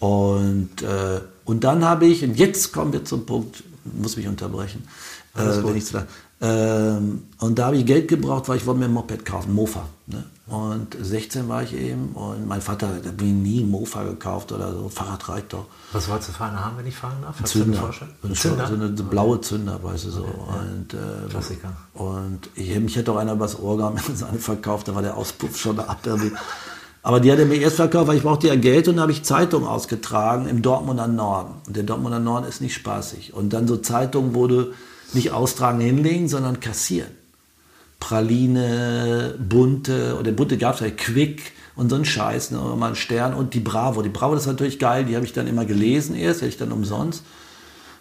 [0.00, 4.86] Und, äh, und dann habe ich, und jetzt kommen wir zum Punkt, muss mich unterbrechen,
[5.34, 5.84] äh, wenn ich
[6.40, 9.88] ähm, und da habe ich Geld gebraucht, weil ich wollte mir ein Moped kaufen, Mofa.
[10.06, 10.24] Ne?
[10.48, 14.72] Und 16 war ich eben und mein Vater hat mir nie ein Mofa gekauft oder
[14.72, 15.66] so, Fahrrad reicht doch.
[15.92, 17.42] Was wolltest du für eine haben, wenn ich fragen darf?
[17.44, 17.90] Zünder.
[18.22, 18.66] Ein Zünder?
[18.66, 20.22] So eine, eine blaue Zünder, weißt du so.
[20.22, 21.76] Okay, und, äh, Klassiker.
[21.92, 25.58] Und ich, mich hätte auch einer übers Ohr gehabt, seine verkauft, da war der Auspuff
[25.58, 25.98] schon ab.
[27.02, 29.24] Aber die hat er mir erst verkauft, weil ich brauchte ja Geld und habe ich
[29.24, 31.54] Zeitungen ausgetragen im Dortmunder Norden.
[31.66, 33.34] Und der Dortmunder Norden ist nicht spaßig.
[33.34, 34.72] Und dann so Zeitungen wurde
[35.12, 37.17] nicht austragen, hinlegen, sondern kassieren.
[38.00, 42.96] Praline, bunte, oder bunte gab es ja, Quick und so ein Scheiß, ne, mal ein
[42.96, 44.02] Stern und die Bravo.
[44.02, 46.56] Die Bravo, das ist natürlich geil, die habe ich dann immer gelesen erst, hätte ich
[46.56, 47.24] dann umsonst.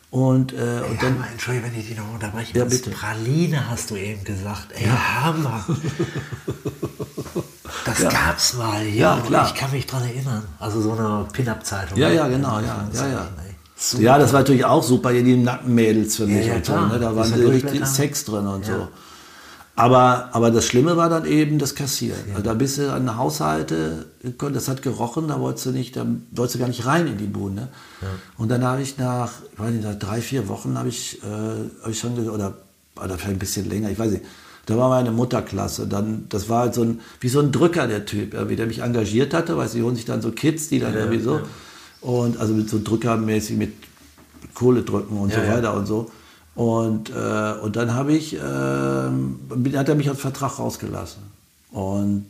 [0.09, 1.15] Und, äh, ey, und dann.
[1.15, 2.57] Hammer, Entschuldigung, wenn ich dich noch unterbreche.
[2.57, 2.91] Ja, bitte.
[2.91, 4.67] Praline hast du eben gesagt.
[4.73, 5.23] Ey, ja.
[5.23, 5.65] Hammer.
[7.85, 8.09] Das ja.
[8.09, 9.47] gab's mal, ja, ja klar.
[9.47, 10.43] Ich kann mich dran erinnern.
[10.59, 11.97] Also so eine Pin-Up-Zeitung.
[11.97, 13.27] Ja, ja, genau, ja, ja, ja.
[13.75, 14.03] Super.
[14.03, 16.47] Ja, das war natürlich auch super, hier die Nackenmädels für mich.
[16.47, 16.99] Ja, und so, ne?
[16.99, 18.75] Da waren richtig Sex drin und ja.
[18.75, 18.87] so.
[19.77, 22.19] Aber, aber das Schlimme war dann eben das Kassieren.
[22.29, 22.37] Ja.
[22.37, 26.03] Also da bist du an Haushalte gekommen, das hat gerochen, da wolltest du nicht, da
[26.31, 27.53] wolltest du gar nicht rein in die Bude.
[27.53, 27.67] Ne?
[28.01, 28.07] Ja.
[28.39, 31.83] Und dann habe ich nach, ich weiß nicht, nach drei, vier Wochen habe ich, äh,
[31.83, 32.55] hab ich schon, oder,
[32.95, 34.25] oder vielleicht ein bisschen länger, ich weiß nicht,
[34.65, 35.85] da war meine Mutterklasse.
[35.85, 38.79] Dann, das war halt so ein, wie so ein Drücker, der Typ, irgendwie, der mich
[38.79, 41.41] engagiert hatte, weißt du, die holen sich dann so Kids, die dann ja, irgendwie so.
[42.01, 43.73] Und also mit so drückermäßig mit
[44.55, 45.73] Kohle drücken und ja, so weiter ja.
[45.73, 46.09] und so.
[46.57, 51.21] Und, äh, und dann habe ich, äh, hat er mich als Vertrag rausgelassen.
[51.71, 52.25] Und,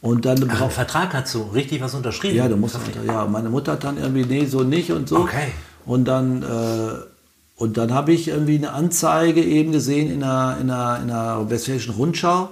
[0.00, 2.36] und dann Ach, Vertrag hast du richtig was unterschrieben?
[2.36, 5.18] Ja, du musst ja, meine Mutter hat dann irgendwie, nee, so nicht und so.
[5.18, 5.52] Okay.
[5.84, 10.70] Und dann, äh, und dann habe ich irgendwie eine Anzeige eben gesehen in einer, in
[10.70, 12.48] einer, in einer Westfälischen Rundschau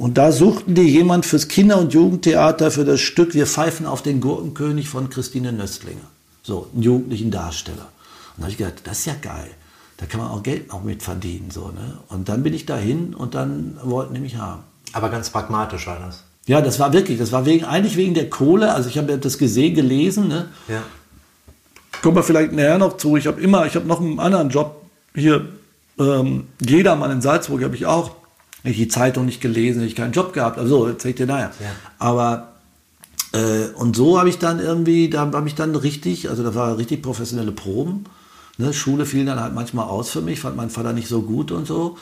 [0.00, 4.00] und da suchten die jemand fürs Kinder- und Jugendtheater für das Stück Wir pfeifen auf
[4.00, 6.08] den Gurkenkönig von Christine Nöstlinger.
[6.42, 7.86] So, einen jugendlichen Darsteller.
[8.34, 9.50] Und da habe ich gedacht, das ist ja geil.
[10.00, 11.50] Da kann man auch Geld noch mit verdienen.
[11.50, 11.98] So, ne?
[12.08, 14.62] Und dann bin ich dahin und dann wollten die mich haben.
[14.92, 16.24] Aber ganz pragmatisch war das.
[16.46, 18.72] Ja, das war wirklich, das war wegen, eigentlich wegen der Kohle.
[18.72, 20.28] Also ich habe das gesehen, gelesen.
[20.28, 20.48] Ne?
[20.68, 20.82] Ja.
[22.02, 23.16] Kommen wir vielleicht näher noch zu.
[23.16, 24.82] Ich habe immer, ich habe noch einen anderen Job
[25.14, 25.48] hier.
[25.98, 28.12] Ähm, Jedermann in Salzburg habe ich auch
[28.62, 30.58] ich die Zeitung nicht gelesen, ich keinen Job gehabt.
[30.58, 31.52] Also, erzähl ich dir nachher.
[31.60, 31.70] Ja.
[31.98, 32.52] Aber
[33.32, 36.78] äh, und so habe ich dann irgendwie, da habe ich dann richtig, also da war
[36.78, 38.04] richtig professionelle Proben.
[38.60, 38.72] Ne?
[38.72, 41.66] Schule fiel dann halt manchmal aus für mich, fand mein Vater nicht so gut und
[41.66, 41.96] so.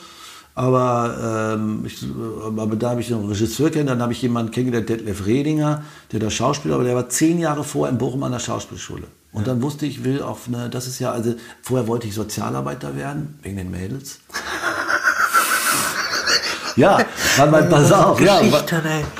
[0.55, 2.03] Aber, ähm, ich,
[2.45, 6.19] aber da habe ich einen Regisseur kennengelernt, dann habe ich jemanden kennengelernt, Detlef Redinger, der
[6.19, 9.07] der Schauspieler, aber der war zehn Jahre vorher in Bochum an der Schauspielschule.
[9.31, 9.53] Und ja.
[9.53, 13.39] dann wusste ich, will auf eine, das ist ja, also vorher wollte ich Sozialarbeiter werden,
[13.41, 14.19] wegen den Mädels.
[16.75, 16.97] Ja,
[17.35, 18.63] weil mein, pass auf, ja, weil,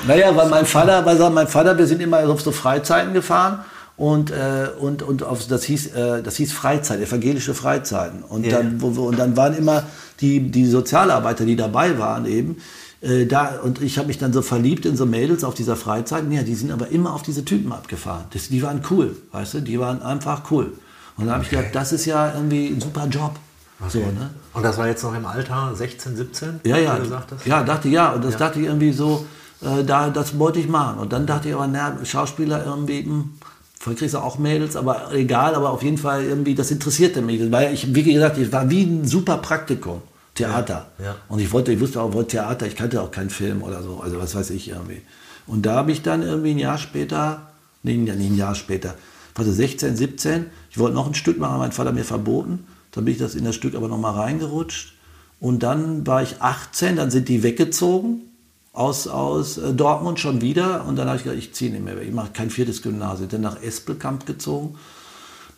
[0.06, 3.64] naja, weil mein Vater, weil mein Vater, wir sind immer auf so Freizeiten gefahren
[4.00, 8.22] und, äh, und, und auf, das, hieß, äh, das hieß Freizeit, evangelische Freizeiten.
[8.22, 8.56] Und, yeah.
[8.56, 9.82] dann, wo, und dann waren immer
[10.22, 12.56] die, die Sozialarbeiter, die dabei waren eben,
[13.02, 16.24] äh, da, und ich habe mich dann so verliebt in so Mädels auf dieser Freizeit.
[16.30, 18.24] Ja, die sind aber immer auf diese Typen abgefahren.
[18.32, 20.72] Das, die waren cool, weißt du, die waren einfach cool.
[21.18, 23.34] Und dann habe ich gedacht, das ist ja irgendwie ein super Job.
[23.80, 23.90] Okay.
[23.90, 24.30] So, ne?
[24.54, 26.60] Und das war jetzt noch im Alter 16, 17?
[26.64, 26.98] Ja, ja.
[27.44, 28.12] Ja, dachte ja.
[28.12, 28.38] Und das ja.
[28.38, 29.26] dachte ich irgendwie so,
[29.60, 31.00] äh, da, das wollte ich machen.
[31.00, 33.34] Und dann dachte ich aber, na, Schauspieler irgendwie, hm,
[33.80, 37.50] Voll kriegst du auch Mails, aber egal, aber auf jeden Fall irgendwie, das interessierte mich.
[37.50, 40.02] Weil ich, wie gesagt, ich war wie ein super Praktikum.
[40.34, 40.90] Theater.
[40.98, 41.16] Ja, ja.
[41.28, 44.00] Und ich wollte, ich wusste auch, wollte Theater, ich kannte auch keinen Film oder so,
[44.00, 45.00] also was weiß ich irgendwie.
[45.46, 47.50] Und da habe ich dann irgendwie ein Jahr später,
[47.82, 48.94] nee, nicht ein Jahr später,
[49.34, 52.66] also 16, 17, ich wollte noch ein Stück machen, mein Vater mir verboten.
[52.92, 54.94] Dann bin ich das in das Stück aber nochmal reingerutscht.
[55.40, 58.29] Und dann war ich 18, dann sind die weggezogen
[58.72, 60.84] aus, aus äh, Dortmund schon wieder.
[60.86, 62.06] Und dann habe ich gesagt, ich ziehe nicht mehr weg.
[62.08, 63.28] Ich mache kein viertes Gymnasium.
[63.28, 64.76] Dann nach Espelkamp gezogen,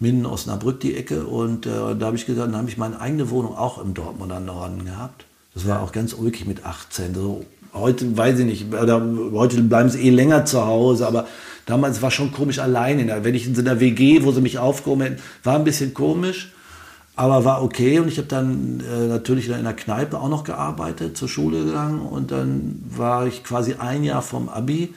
[0.01, 1.27] Minden, Osnabrück die Ecke.
[1.27, 4.41] Und äh, da habe ich gesagt, dann habe ich meine eigene Wohnung auch im Dortmunder
[4.41, 5.25] Norden gehabt.
[5.55, 7.15] Das war auch ganz ulkig mit 18.
[7.15, 7.45] So,
[7.75, 11.27] heute weiß ich nicht, oder heute bleiben sie eh länger zu Hause, aber
[11.67, 13.23] damals war schon komisch alleine.
[13.23, 16.53] Wenn ich in so einer WG, wo sie mich aufgehoben hätten, war ein bisschen komisch.
[17.15, 21.17] Aber war okay und ich habe dann äh, natürlich in der Kneipe auch noch gearbeitet,
[21.17, 24.95] zur Schule gegangen und dann war ich quasi ein Jahr vom Abi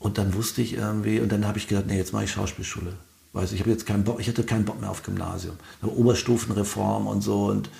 [0.00, 2.94] und dann wusste ich irgendwie und dann habe ich gedacht, nee, jetzt mache ich Schauspielschule.
[3.32, 5.56] Weißt, ich habe jetzt keinen Bock, ich hatte keinen Bock mehr auf Gymnasium.
[5.82, 7.70] Oberstufenreform und so und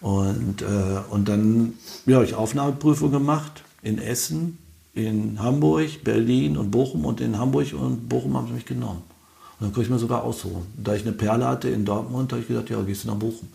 [0.00, 1.74] und, äh, und dann
[2.04, 4.58] ja, ich Aufnahmeprüfung gemacht in Essen,
[4.92, 9.02] in Hamburg, Berlin und Bochum und in Hamburg und Bochum haben sie mich genommen.
[9.58, 10.66] Und dann konnte ich mir sogar aussuchen.
[10.76, 13.48] Da ich eine Perle hatte in Dortmund, habe ich gesagt, ja, gehst du nach Bochum.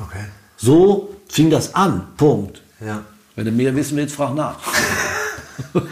[0.00, 0.24] Okay.
[0.56, 2.08] So fing das an.
[2.16, 2.62] Punkt.
[2.80, 3.02] Ja.
[3.34, 4.58] Wenn du mehr wissen willst, frag nach.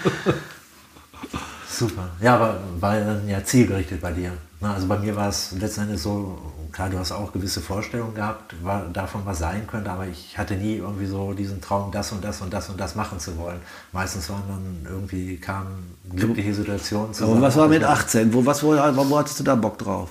[1.71, 2.11] Super.
[2.21, 4.33] Ja, aber war dann ja zielgerichtet bei dir.
[4.61, 6.38] Also bei mir war es letzten Endes so,
[6.73, 10.55] klar, du hast auch gewisse Vorstellungen gehabt, war, davon was sein könnte, aber ich hatte
[10.55, 13.61] nie irgendwie so diesen Traum, das und das und das und das machen zu wollen.
[13.92, 17.33] Meistens waren dann irgendwie, kamen glückliche Situationen zusammen.
[17.33, 18.33] Aber was war mit 18?
[18.33, 20.11] Wo, was, wo, wo hattest du da Bock drauf?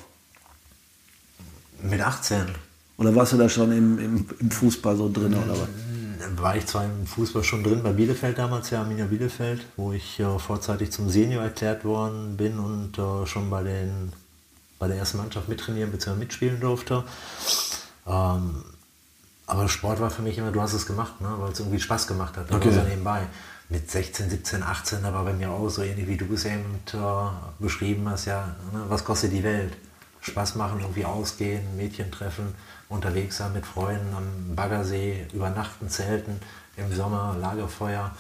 [1.82, 2.46] Mit 18?
[2.98, 5.70] Oder warst du da schon im, im, im Fußball so drin oder was?
[6.38, 10.20] war ich zwar im Fußball schon drin bei Bielefeld damals, ja, Arminia Bielefeld, wo ich
[10.20, 14.12] äh, vorzeitig zum Senior erklärt worden bin und äh, schon bei, den,
[14.86, 16.16] bei der ersten Mannschaft mittrainieren bzw.
[16.16, 17.04] mitspielen durfte.
[18.06, 18.64] Ähm,
[19.48, 22.08] aber Sport war für mich immer, du hast es gemacht, ne, weil es irgendwie Spaß
[22.08, 22.52] gemacht hat.
[22.52, 22.70] Okay.
[22.70, 23.24] Also nebenbei.
[23.68, 26.80] Mit 16, 17, 18, da war bei mir auch so ähnlich wie du es eben
[26.94, 26.98] äh,
[27.58, 29.74] beschrieben hast, ja, ne, was kostet die Welt?
[30.22, 32.56] Spaß machen, irgendwie ausgehen, Mädchen treffen,
[32.90, 36.40] unterwegs sein mit Freunden am Baggersee, übernachten, zelten,
[36.78, 38.12] im Sommer Lagerfeuer,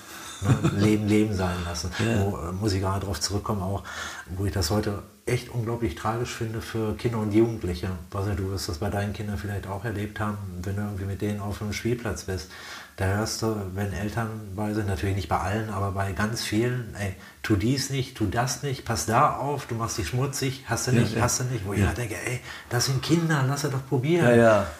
[0.42, 1.92] ne, Leben, Leben sein lassen.
[2.00, 2.22] Ja.
[2.22, 3.84] Wo, äh, muss ich gerade darauf zurückkommen, auch
[4.36, 7.90] wo ich das heute echt unglaublich tragisch finde für Kinder und Jugendliche.
[8.12, 11.22] Was du wirst das bei deinen Kindern vielleicht auch erlebt haben, wenn du irgendwie mit
[11.22, 12.52] denen auf einem Spielplatz bist.
[12.98, 16.96] Da hörst du, wenn Eltern bei sind, natürlich nicht bei allen, aber bei ganz vielen,
[16.98, 20.88] ey, tu dies nicht, tu das nicht, pass da auf, du machst dich schmutzig, hast
[20.88, 21.22] du Ja, nicht, ja.
[21.24, 21.66] hast du nicht.
[21.68, 21.88] Wo ich Ja.
[21.88, 24.26] halt denke, ey, das sind Kinder, lass sie doch probieren.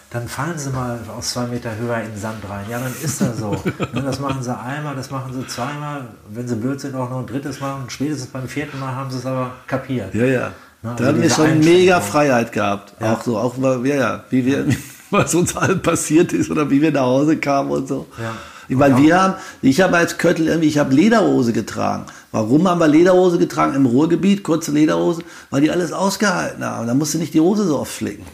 [0.08, 2.64] Dann fallen sie mal aus zwei Meter höher in den Sand rein.
[2.70, 3.50] Ja, dann ist das so.
[3.92, 6.06] Ne, das machen sie einmal, das machen sie zweimal.
[6.30, 7.74] Wenn sie blöd sind, auch noch ein drittes Mal.
[7.74, 10.14] Und spätestens beim vierten Mal haben sie es aber kapiert.
[10.14, 10.52] Ja, ja.
[10.82, 12.94] Na, da also haben wir schon mega Freiheit gehabt.
[13.02, 14.66] Auch so, auch ja, ja, wie wir,
[15.16, 18.06] was uns allen passiert ist oder wie wir nach Hause kamen und so.
[18.18, 18.32] Ja.
[18.68, 22.04] Ich meine, auch- wir haben, ich habe als Köttel irgendwie, ich habe Lederhose getragen.
[22.32, 25.22] Warum haben wir Lederhose getragen im Ruhrgebiet, kurze Lederhose?
[25.50, 26.86] Weil die alles ausgehalten haben.
[26.86, 28.24] Da musst du nicht die Hose so oft flicken.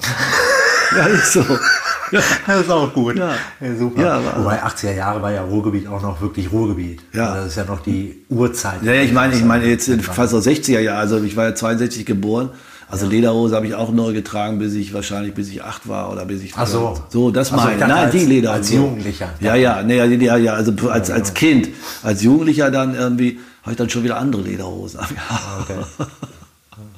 [0.97, 1.41] ja, ist so.
[2.11, 2.21] Ja.
[2.47, 3.17] Das ist auch gut.
[3.17, 3.35] Ja.
[3.79, 4.03] super.
[4.03, 7.01] Ja, Wobei 80er Jahre war ja Ruhrgebiet auch noch wirklich Ruhrgebiet.
[7.15, 7.37] Ja.
[7.37, 8.83] Das ist ja noch die Urzeit.
[8.83, 11.55] Ja, ja, ich meine, ich meine jetzt fast aus 60er Jahren, also ich war ja
[11.55, 12.51] 62 geboren.
[12.93, 16.27] Also Lederhose habe ich auch neu getragen, bis ich wahrscheinlich bis ich acht war oder
[16.27, 16.95] bis ich Ach so.
[17.09, 17.93] so das Ach so, ich meine.
[17.93, 18.59] Nein, als- die Lederhose.
[18.59, 19.31] als Jugendlicher.
[19.41, 21.69] Ja, ja, nee, ja, ja, ja, also als als Kind,
[22.03, 25.01] als Jugendlicher dann irgendwie habe ich dann schon wieder andere Lederhosen.
[25.01, 25.79] Okay.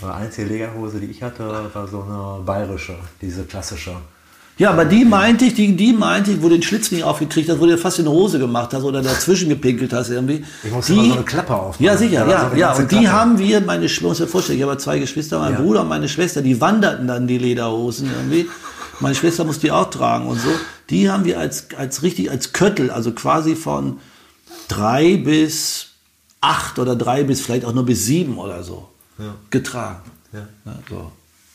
[0.00, 3.92] Die einzige Lederhose, die ich hatte, war so eine bayerische, diese klassische.
[4.56, 7.48] Ja, aber die meinte ich, die, die meinte ich, wo du den Schlitz nicht aufgekriegt
[7.50, 10.44] hast, wo du fast in die Hose gemacht hast oder dazwischen gepinkelt hast irgendwie.
[10.62, 11.84] Ich musste die, immer so eine Klappe aufmachen.
[11.84, 12.66] Ja, sicher, ja, so ja.
[12.68, 13.12] ganze Und die Klappe.
[13.12, 15.60] haben wir, meine Schwester, muss dir vorstellen, ich habe zwei Geschwister, mein Ja.
[15.60, 18.48] Bruder und meine Schwester, die wanderten dann die Lederhosen irgendwie.
[19.00, 20.48] Meine Schwester musste die auch tragen und so.
[20.88, 23.98] Die haben wir als, als richtig, als Köttel, also quasi von
[24.68, 25.86] drei bis
[26.40, 28.88] acht oder drei bis vielleicht auch nur bis sieben oder so
[29.18, 29.34] Ja.
[29.50, 30.02] getragen.
[30.32, 30.46] Ja.
[30.64, 31.10] Ja, so.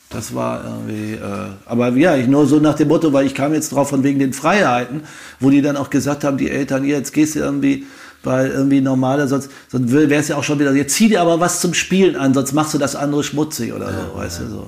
[0.10, 3.54] Das war irgendwie, äh, aber ja, ich nur so nach dem Motto, weil ich kam
[3.54, 5.04] jetzt drauf von wegen den Freiheiten,
[5.40, 7.86] wo die dann auch gesagt haben, die Eltern, ja, jetzt gehst du irgendwie
[8.24, 11.40] bei irgendwie normaler, sonst, sonst wäre es ja auch schon wieder, jetzt zieh dir aber
[11.40, 14.68] was zum Spielen an, sonst machst du das andere schmutzig oder so, weißt du, so.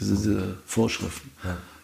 [0.00, 1.30] Diese, diese Vorschriften.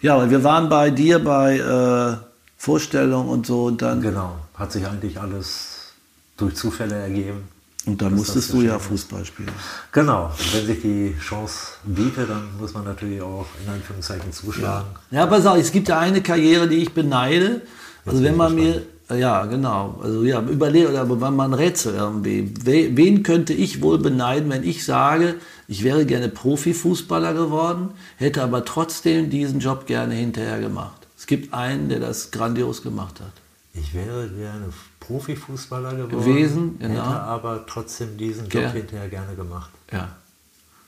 [0.01, 0.17] Ja.
[0.17, 2.17] und wir waren bei dir bei äh,
[2.57, 4.37] Vorstellungen und so und dann, Genau.
[4.55, 5.93] Hat sich eigentlich alles
[6.37, 7.49] durch Zufälle ergeben.
[7.87, 8.79] Und dann musstest du ja.
[8.79, 9.51] Fußball spielen.
[9.91, 10.27] Genau.
[10.27, 14.87] Und wenn sich die Chance bietet, dann muss man natürlich auch in Anführungszeichen zuschlagen.
[15.11, 17.63] Ja, pass auf, es gibt ja eine Karriere, die ich beneide.
[18.07, 22.97] Also wenn man mir, ja genau, also ja, überlege, aber wenn man Rätsel irgendwie, we-
[22.97, 25.37] wen könnte ich wohl beneiden, wenn ich sage,
[25.69, 31.07] ich wäre gerne Profifußballer geworden, hätte aber trotzdem diesen Job gerne hinterher gemacht.
[31.17, 33.33] Es gibt einen, der das grandios gemacht hat.
[33.75, 34.67] Ich wäre gerne
[35.07, 36.95] Profifußballer geworden, Gewesen, genau.
[36.95, 38.71] hätte aber trotzdem diesen Job Ja.
[38.71, 39.71] hinterher gerne gemacht.
[39.91, 40.09] Ja,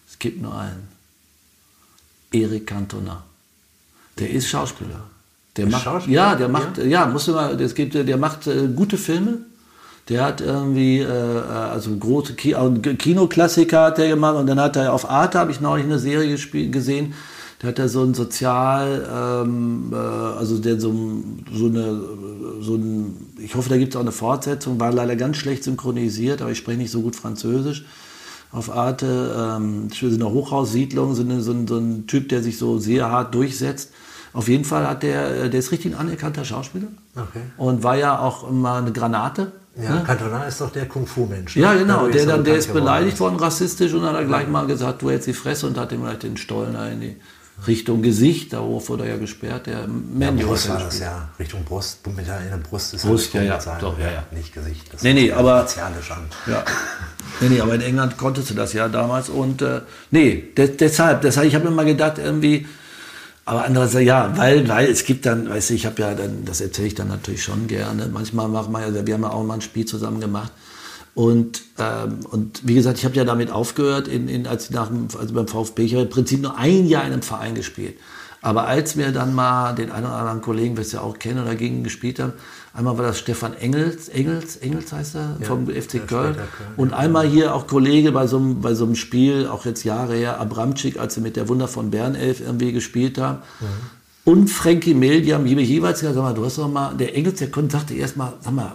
[0.09, 0.89] es gibt nur einen.
[2.33, 3.23] Erik Cantona.
[4.19, 5.03] Der ist Schauspieler.
[5.57, 6.15] Der Ist macht, Schauspieler?
[6.15, 9.39] ja, der macht, ja, musst du mal, es gibt, der macht äh, gute Filme.
[10.09, 12.55] Der hat irgendwie, äh, also große Ki
[12.99, 16.37] Kinoklassiker hat der gemacht und dann hat er auf Arte, habe ich neulich eine Serie
[16.71, 17.15] gesehen,
[17.65, 20.93] hat er so ein Sozial, ähm, äh, also der so,
[21.53, 22.01] so eine,
[22.61, 26.43] so ein, ich hoffe, da gibt es auch eine Fortsetzung, war leider ganz schlecht synchronisiert,
[26.43, 27.85] aber ich spreche nicht so gut Französisch
[28.55, 32.57] auf Arte, ähm, so eine Hochhaussiedlung, so, eine, so, ein, so ein Typ, der sich
[32.57, 33.91] so sehr hart durchsetzt.
[34.33, 37.43] Auf jeden Fall hat der, äh, der ist richtig ein anerkannter Schauspieler Okay.
[37.57, 39.53] und war ja auch immer eine Granate.
[39.77, 40.05] Ja, ne?
[40.05, 41.57] Cantona ist doch der Kung-Fu-Mensch.
[41.57, 41.81] Ja, ne?
[41.81, 41.97] genau.
[41.97, 44.67] Dadurch Der, er dann, der ist beleidigt worden, rassistisch, und dann hat er gleich mal
[44.67, 47.17] gesagt, du hältst die Fresse und hat ihm gleich den Stollen in die
[47.67, 51.29] Richtung Gesicht, da wurde er ja gesperrt, der Ja, Menu Brust war das ja.
[51.39, 52.07] Richtung Brust.
[52.07, 53.79] Mit der in der Brust ist Brust, ja, ja, sein.
[53.81, 54.25] doch, ja, ja.
[54.33, 54.93] Nicht Gesicht.
[54.93, 55.93] Das Nee, nee, aber- an.
[56.47, 56.65] Ja.
[57.41, 59.29] Nee, nee, aber in England konntest du das ja damals.
[59.29, 59.81] Und äh,
[60.13, 62.67] nee, de deshalb, deshalb, ich habe mir mal gedacht, irgendwie,
[63.47, 66.61] Aber andererseits, ja, weil, weil es gibt dann, weißt du, ich habe ja dann, das
[66.61, 68.07] erzähle ich dann natürlich schon gerne.
[68.13, 70.51] Manchmal machen wir ja, wir haben ja auch mal ein Spiel zusammen gemacht.
[71.15, 74.89] Und, ähm, und wie gesagt, ich habe ja damit aufgehört, in, in, als ich nach
[74.89, 77.97] dem, also beim VfB, ich habe im Prinzip nur ein Jahr in einem Verein gespielt.
[78.43, 81.43] Aber als wir dann mal den einen oder anderen Kollegen, wir es ja auch kennen,
[81.43, 82.35] oder gegen gespielt haben,
[82.75, 86.35] einmal war das Stefan Engels, Engels, Engels heißt er, ja, vom FC Köln.
[86.35, 86.37] Köln.
[86.77, 90.15] Und einmal hier auch Kollege bei so, einem, bei so einem Spiel, auch jetzt Jahre
[90.15, 93.39] her, Abramczyk, als sie mit der Wunder von Bern 11 irgendwie gespielt haben.
[93.61, 93.67] Mhm.
[94.25, 97.39] Und Frankie Mill, die haben jeweils gesagt, sag mal, du hast doch mal, der Engels,
[97.39, 98.73] der konnte, sagte erst mal, sag mal,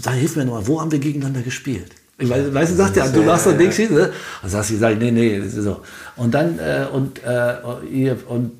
[0.00, 1.92] sag, hilf mir nochmal, wo haben wir gegeneinander gespielt?
[2.18, 3.94] Ich weiß, weißt du, sagt ja, du machst doch nichts hin.
[3.94, 4.10] Ne?
[4.42, 5.80] Und sagst du, sag ich, nee, nee, so.
[6.16, 8.52] Und dann, äh, und, äh, und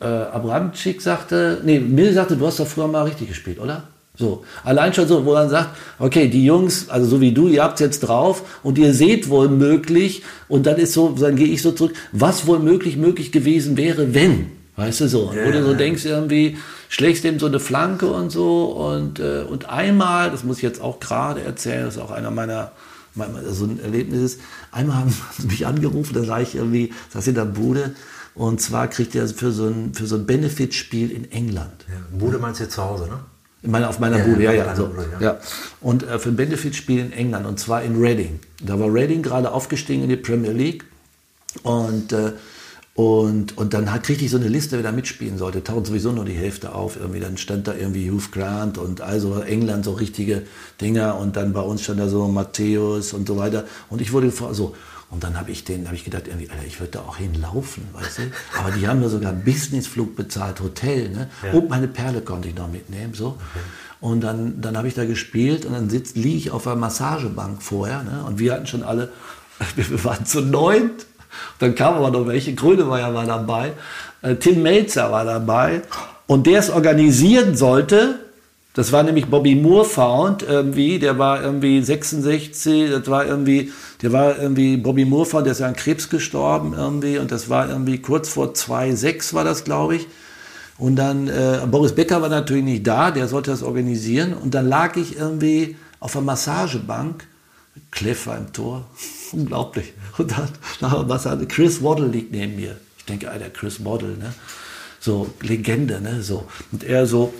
[0.00, 3.84] äh, Abramczyk sagte, nee, Mill sagte, du hast doch früher mal richtig gespielt, oder?
[4.18, 7.62] So, allein schon so, wo man sagt, okay, die Jungs, also so wie du, ihr
[7.62, 11.62] habt jetzt drauf und ihr seht wohl möglich, und dann ist so, dann gehe ich
[11.62, 15.46] so zurück, was wohl möglich möglich gewesen wäre, wenn, weißt du so, yeah.
[15.46, 19.68] wo du so denkst irgendwie, schlägst dem so eine Flanke und so und, äh, und
[19.68, 22.72] einmal, das muss ich jetzt auch gerade erzählen, das ist auch einer meiner
[23.50, 24.40] so ein Erlebnis ist.
[24.70, 27.94] Einmal haben sie mich angerufen, da sah ich irgendwie, saß in der Bude.
[28.34, 31.84] Und zwar kriegt er für so ein, für so ein Benefit-Spiel in England.
[31.88, 33.18] Ja, Bude meinst du jetzt zu Hause, ne?
[33.62, 34.76] Meine, auf meiner ja, Bude, ja, ja.
[34.76, 35.32] So, Bude, ja.
[35.32, 35.40] ja.
[35.80, 38.38] Und äh, für ein Benefit-Spiel in England, und zwar in Reading.
[38.62, 40.84] Da war Reading gerade aufgestiegen in die Premier League.
[41.64, 42.32] Und äh,
[42.98, 45.62] und, und dann kriegte ich so eine Liste, wer da mitspielen sollte.
[45.62, 46.96] Taucht sowieso nur die Hälfte auf.
[46.96, 47.20] Irgendwie.
[47.20, 50.42] Dann stand da irgendwie Hugh Grant und also England so richtige
[50.80, 51.16] Dinger.
[51.16, 53.66] Und dann bei uns stand da so Matthäus und so weiter.
[53.88, 54.74] Und ich wurde so.
[55.10, 57.84] Und dann habe ich den, habe ich gedacht, irgendwie, Alter, ich würde da auch hinlaufen,
[57.92, 58.22] weißt du?
[58.58, 61.30] Aber die haben mir sogar einen Businessflug bezahlt, Hotel, ne?
[61.44, 61.52] Ja.
[61.52, 63.28] Und meine Perle konnte ich noch mitnehmen, so.
[63.28, 63.64] Okay.
[64.00, 67.62] Und dann, dann habe ich da gespielt und dann sitzt, liege ich auf einer Massagebank
[67.62, 68.24] vorher, ne?
[68.26, 69.12] Und wir hatten schon alle,
[69.76, 71.06] wir waren zu neunt
[71.58, 72.54] dann kamen aber noch welche.
[72.54, 73.72] Grönemeyer war dabei.
[74.22, 75.82] Äh, Tim Melzer war dabei.
[76.26, 78.20] Und der es organisieren sollte,
[78.78, 83.72] das war nämlich Bobby Moorfound irgendwie, der war irgendwie 66, das war irgendwie,
[84.02, 87.68] der war irgendwie Bobby Moorfound, der ist ja an Krebs gestorben irgendwie und das war
[87.68, 90.06] irgendwie kurz vor 2,6 war das, glaube ich.
[90.78, 94.68] Und dann, äh, Boris Becker war natürlich nicht da, der sollte das organisieren und dann
[94.68, 97.26] lag ich irgendwie auf der Massagebank,
[97.90, 98.84] Cliff war im Tor,
[99.32, 99.92] unglaublich.
[100.16, 100.48] Und dann,
[100.80, 102.76] nachher was hat Chris Waddle liegt neben mir.
[102.98, 104.34] Ich denke, Alter, Chris Waddle, ne?
[105.00, 106.22] So, Legende, ne?
[106.22, 106.46] So.
[106.72, 107.32] Und er so,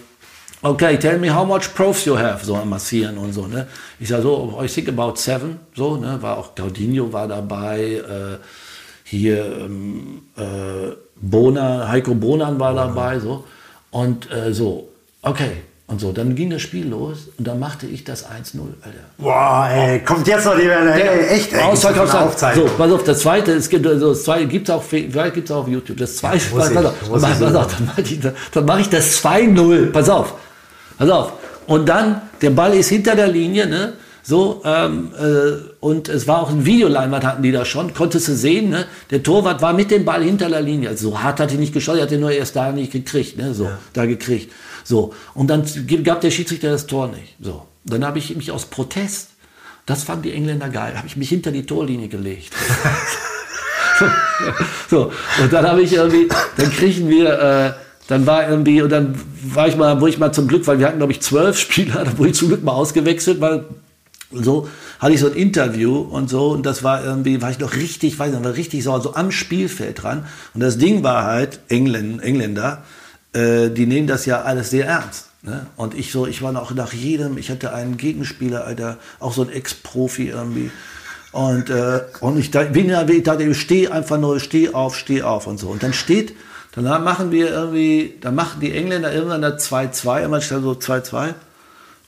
[0.63, 3.67] okay, tell me how much profs you have, so am Massieren und so, ne?
[3.99, 6.21] Ich sage so, I think about seven, so, ne?
[6.21, 8.39] War auch Gaudinho war dabei, äh,
[9.05, 13.45] hier ähm, äh, Bona, Heiko Bonan war dabei, so.
[13.91, 14.89] Und äh, so,
[15.23, 18.29] okay, und so, dann ging das Spiel los und dann machte ich das 1-0,
[18.83, 18.99] Alter.
[19.17, 21.63] Boah, ey, kommt jetzt noch die Welle, ey, echt, ey.
[21.63, 22.57] Ausverkaufszeit.
[22.57, 25.63] So, pass auf, das zweite, es gibt, also das zweite gibt's auch, vielleicht gibt's auch
[25.63, 25.97] auf YouTube.
[25.97, 28.21] Das zweite, ja, pass, auf, pass, pass auf, dann mache ich,
[28.53, 30.35] dann mach ich das 2-0, pass auf,
[30.99, 31.33] pass auf.
[31.67, 33.95] Und dann, der Ball ist hinter der Linie, ne?
[34.23, 38.35] So, ähm, äh, und es war auch ein Videoleinwand hatten die da schon, konntest du
[38.35, 38.85] sehen, ne?
[39.11, 40.91] Der Torwart war mit dem Ball hinter der Linie.
[40.91, 43.39] Also so hart hat er nicht geschossen, er hat ihn nur erst da nicht gekriegt,
[43.39, 43.55] ne?
[43.55, 43.79] So, ja.
[43.95, 44.53] da gekriegt.
[44.89, 45.65] So, und dann
[46.03, 47.37] gab der Schiedsrichter das Tor nicht.
[47.43, 49.29] So, dann habe ich mich aus Protest,
[49.85, 52.55] das fanden die Engländer geil, habe ich mich hinter die Torlinie gelegt.
[54.91, 57.73] so, und dann habe ich irgendwie, dann kriegen wir, äh,
[58.07, 60.87] dann war irgendwie, und dann war ich mal, wo ich mal zum Glück, weil wir
[60.87, 63.67] hatten, glaube ich, zwölf Spieler, da wurde ich zum Glück mal ausgewechselt, weil
[64.33, 64.71] so
[65.01, 68.19] hatte ich so ein Interview und so und das war irgendwie, war ich noch richtig,
[68.19, 70.25] weiß nicht, war richtig so, so am Spielfeld dran
[70.55, 72.85] und das Ding war halt, Engländer, Engländer
[73.33, 75.27] äh, die nehmen das ja alles sehr ernst.
[75.43, 75.67] Ne?
[75.77, 79.43] Und ich so, ich war noch nach jedem, ich hatte einen Gegenspieler, Alter, auch so
[79.43, 80.71] ein Ex-Profi irgendwie.
[81.33, 85.23] Und, äh, und ich bin ja, ich dachte, ich stehe einfach nur, steh auf, steh
[85.23, 85.69] auf und so.
[85.69, 86.35] Und dann steht,
[86.73, 91.35] dann machen wir irgendwie, dann machen die Engländer irgendwann da 2-2, immer schnell so 2-2.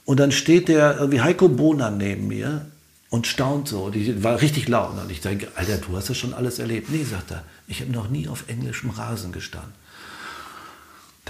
[0.05, 2.65] Und dann steht der irgendwie Heiko Bohner neben mir
[3.09, 3.89] und staunt so.
[3.91, 4.91] Die war richtig laut.
[5.01, 6.89] Und ich denke, Alter, du hast das schon alles erlebt.
[6.89, 9.80] Nee, sagt er, ich habe noch nie auf englischem Rasen gestanden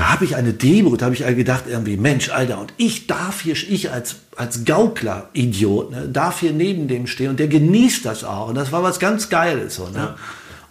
[0.01, 3.41] da habe ich eine Demo, da habe ich gedacht, irgendwie, Mensch, Alter, und ich darf
[3.41, 8.03] hier, ich als, als Gaukler, Idiot, ne, darf hier neben dem stehen und der genießt
[8.03, 8.49] das auch.
[8.49, 9.75] Und das war was ganz Geiles.
[9.75, 10.15] So, ne?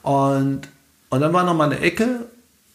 [0.04, 0.10] Ja.
[0.10, 0.62] und,
[1.10, 2.26] und dann war noch mal eine Ecke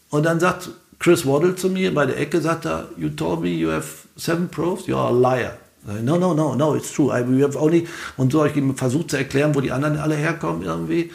[0.09, 3.49] und dann sagt Chris Waddle zu mir bei der Ecke, sagt er, you told me
[3.49, 5.57] you have seven pros, you're a liar.
[6.03, 7.11] No, no, no, no, it's true.
[7.11, 7.85] I, we have only,
[8.15, 11.11] und so habe ich ihm versucht zu erklären, wo die anderen alle herkommen irgendwie.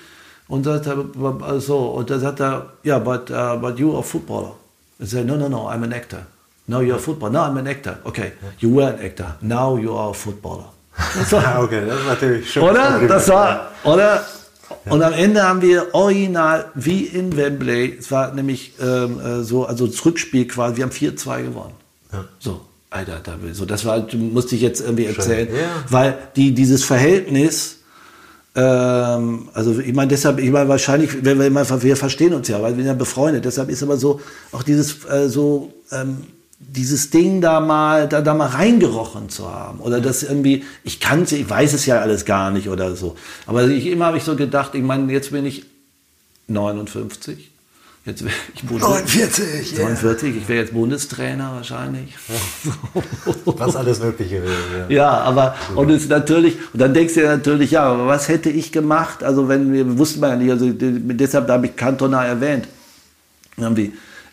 [0.49, 4.03] Und, sagt er, so, und dann sagt er, ja, yeah, but, uh, but you are
[4.03, 4.60] footballer.
[5.03, 6.27] I said, no, no, no, I'm an actor.
[6.67, 7.33] No, you're a footballer.
[7.33, 7.99] No, I'm an actor.
[8.05, 9.37] Okay, you were an actor.
[9.41, 10.67] Now you are a footballer.
[11.19, 12.63] Das war, okay, das ist natürlich schon.
[12.63, 13.01] Oder?
[13.09, 14.25] Das war, oder?
[14.87, 19.67] Und am Ende haben wir original wie in Wembley, es war nämlich ähm, äh, so,
[19.67, 21.75] also das Rückspiel quasi, wir haben 4-2 gewonnen.
[22.13, 22.25] Ja.
[22.39, 25.85] So, Alter, da, so, das war, musste ich jetzt irgendwie erzählen, Ja.
[25.89, 27.80] weil die, dieses Verhältnis,
[28.55, 32.61] ähm, also ich meine, deshalb, ich meine, wahrscheinlich, wenn wir immer, wir verstehen uns ja,
[32.61, 34.21] weil wir sind ja befreundet, deshalb ist aber so,
[34.53, 36.25] auch dieses, äh, so, ähm,
[36.59, 39.81] dieses Ding da mal, da, da mal reingerochen zu haben.
[39.81, 43.17] Oder das irgendwie, ich kann ich weiß es ja alles gar nicht oder so.
[43.47, 45.65] Aber ich, immer habe ich so gedacht, ich meine, jetzt bin ich
[46.49, 47.50] 59.
[48.07, 48.25] Jetzt
[48.55, 49.83] ich Bundes 49, yeah.
[49.89, 52.15] 49, ich wäre jetzt Bundestrainer wahrscheinlich.
[53.45, 54.87] Was alles Mögliche wäre.
[54.89, 54.97] Ja.
[54.97, 58.29] Ja, aber und es ist natürlich, und dann denkst du dir natürlich, ja, aber was
[58.29, 59.23] hätte ich gemacht?
[59.23, 62.69] Also wenn wir wussten wir ja nicht, also de- deshalb habe ich Cantona erwähnt.
[63.59, 63.93] Irgendwie,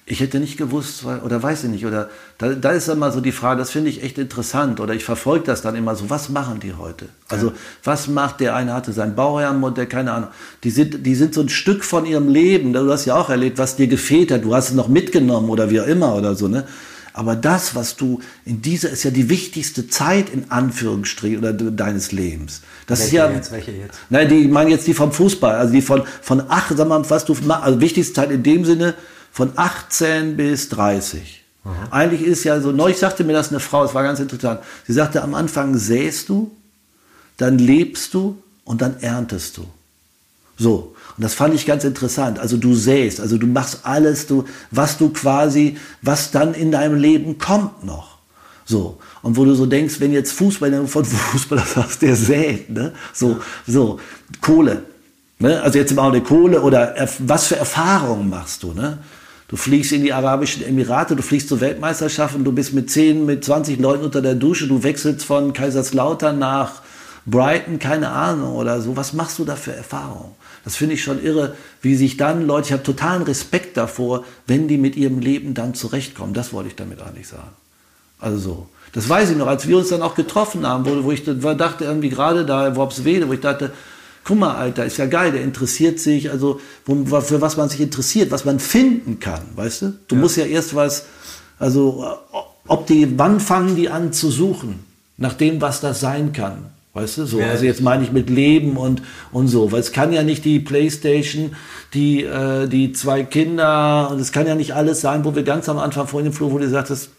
[0.10, 3.34] ich hätte nicht gewusst, oder weiß ich nicht, oder da, da ist immer so die
[3.34, 6.62] Frage, das finde ich echt interessant, oder ich verfolge das dann immer so, was machen
[6.62, 7.10] die heute?
[7.28, 7.51] Also
[7.84, 10.30] was macht der eine hatte sein Bauherrenmodell, keine Ahnung.
[10.64, 13.58] Die sind, die sind so ein Stück von ihrem Leben, du hast ja auch erlebt,
[13.58, 16.47] was dir gefehlt hat, du hast es noch mitgenommen oder wie auch immer oder so,
[16.47, 16.64] ne?
[17.12, 21.72] Aber das, was du in dieser, ist ja die wichtigste Zeit in Anführungsstrichen oder de-
[21.76, 22.62] deines Lebens.
[22.86, 23.51] Das ist Welche ja, jetzt?
[23.51, 23.97] Welche jetzt?
[24.12, 27.03] Nein, die ich meine jetzt die vom Fußball, also die von von acht, sag mal,
[27.10, 28.93] was du machst, also wichtigste Zeit in dem Sinne
[29.38, 31.43] von 18 bis 30.
[31.91, 34.61] Eigentlich ist ja so, neulich sagte mir das eine Frau, es war ganz interessant.
[34.88, 36.49] Sie sagte, am Anfang säst du,
[37.38, 39.67] dann lebst du und dann erntest du.
[40.57, 40.95] So.
[41.15, 42.39] Und das fand ich ganz interessant.
[42.39, 46.95] Also du säst, also du machst alles, du, was du quasi, was dann in deinem
[46.95, 48.17] Leben kommt noch.
[48.65, 48.97] So.
[49.21, 52.71] Und wo du so denkst, wenn jetzt Fußball, wenn du von Fußballer sagst, der sät,
[52.71, 52.91] ne?
[53.13, 53.99] So, so.
[54.41, 54.81] Kohle.
[55.38, 55.61] Ne?
[55.61, 58.97] Also jetzt im Augenblick Kohle oder was für Erfahrungen machst du, ne?
[59.47, 63.25] Du fliegst in die Arabischen Emirate, du fliegst zur Weltmeisterschaft und du bist mit 10,
[63.25, 66.81] mit 20 Leuten unter der Dusche, du wechselst von Kaiserslautern nach
[67.25, 68.97] Brighton, keine Ahnung oder so.
[68.97, 70.31] Was machst du da für Erfahrungen?
[70.65, 74.67] Das finde ich schon irre, wie sich dann Leute, ich habe totalen Respekt davor, wenn
[74.67, 76.33] die mit ihrem Leben dann zurechtkommen.
[76.33, 77.49] Das wollte ich damit eigentlich sagen.
[78.19, 78.67] Also so.
[78.91, 81.33] Das weiß ich noch, als wir uns dann auch getroffen haben, wo, wo ich da-
[81.53, 83.71] dachte, irgendwie gerade da in Worpswede, wo ich dachte,
[84.28, 87.80] guck mal, Alter, ist ja geil, der interessiert sich, also wo, für was man sich
[87.80, 89.93] interessiert, was man finden kann, weißt du?
[90.09, 91.05] Du musst ja erst was,
[91.59, 92.05] also
[92.67, 94.84] ob die, wann fangen die an zu suchen,
[95.15, 97.25] nach dem, was das sein kann, weißt du?
[97.25, 97.47] So, Ja.
[97.51, 99.01] also jetzt meine ich mit Leben und,
[99.32, 101.55] und so, weil es kann ja nicht die Playstation,
[101.93, 105.69] die, äh, die zwei Kinder, und es kann ja nicht alles sein, wo wir ganz
[105.69, 107.11] am Anfang vorhin im Flur, wo du sagtest,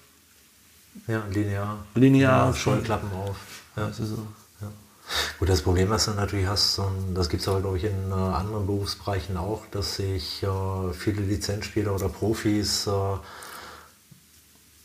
[1.07, 1.79] Ja, linear.
[1.95, 2.49] Linear.
[2.49, 3.37] Ja, Scheuklappen auf.
[3.79, 3.89] Ja.
[3.89, 4.27] ist so.
[5.39, 8.11] Gut, das Problem, was du natürlich hast, und das gibt es aber, glaube ich, in
[8.11, 12.91] äh, anderen Berufsbereichen auch, dass sich äh, viele Lizenzspieler oder Profis äh,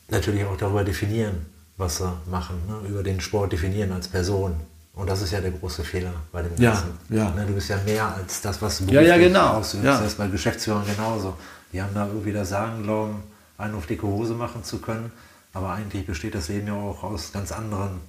[0.09, 1.45] natürlich auch darüber definieren,
[1.77, 2.87] was sie machen, ne?
[2.87, 4.55] über den Sport definieren als Person.
[4.95, 6.97] Und das ist ja der große Fehler bei dem Ja, Ganzen.
[7.09, 7.31] ja.
[7.31, 7.45] Ne?
[7.47, 9.83] Du bist ja mehr als das, was du Ja, ja, genau, ausübst.
[9.85, 9.97] ja.
[9.99, 11.33] Das ist bei Geschäftsführern genauso.
[11.71, 13.23] Die haben da irgendwie das Sagen glauben,
[13.57, 15.11] einen auf dicke Hose machen zu können.
[15.53, 17.99] Aber eigentlich besteht das Leben ja auch aus ganz anderen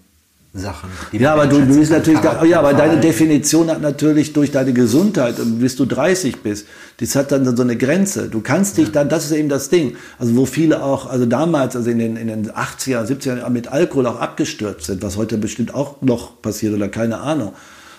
[0.57, 0.89] Sachen.
[1.11, 3.01] Ja, aber du, du bist natürlich, da, ja, aber deine.
[3.01, 7.63] Definition hat natürlich durch deine Gesundheit, und bis du 30 bist, das hat dann so
[7.63, 8.29] eine Grenze.
[8.29, 11.75] Du kannst dich dann, das ist eben das Ding, also wo viele auch, also damals,
[11.75, 15.75] also in den, in den 80er, 70er mit Alkohol auch abgestürzt sind, was heute bestimmt
[15.75, 17.53] auch noch passiert oder keine Ahnung.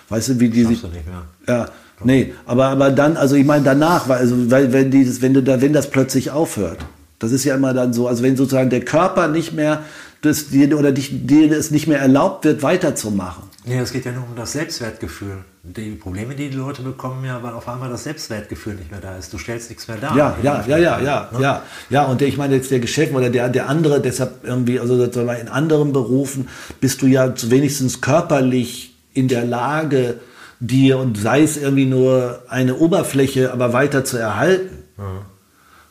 [0.08, 1.22] Weißt du, wie die sich, du nicht mehr.
[1.46, 1.66] ja,
[2.04, 5.42] nee, aber, aber dann, also ich meine danach, weil, also, weil wenn dieses, wenn du
[5.42, 6.78] da, wenn das plötzlich aufhört,
[7.18, 9.82] das ist ja immer dann so, also wenn sozusagen der Körper nicht mehr,
[10.26, 13.44] das, dir, oder dich, dir es nicht mehr erlaubt wird, weiterzumachen.
[13.64, 15.38] Nee, es geht ja nur um das Selbstwertgefühl.
[15.64, 19.16] Die Probleme, die die Leute bekommen, ja, weil auf einmal das Selbstwertgefühl nicht mehr da
[19.16, 19.32] ist.
[19.32, 20.16] Du stellst nichts mehr dar.
[20.16, 21.40] Ja, ja, ja, ja, ja, Ne?
[21.42, 22.04] ja, ja.
[22.04, 25.92] Und ich meine jetzt der Geschäft oder der, der andere, deshalb irgendwie, also in anderen
[25.92, 26.48] Berufen
[26.80, 30.20] bist du ja zu- wenigstens körperlich in der Lage,
[30.60, 34.84] dir und sei es irgendwie nur eine Oberfläche, aber weiter zu erhalten.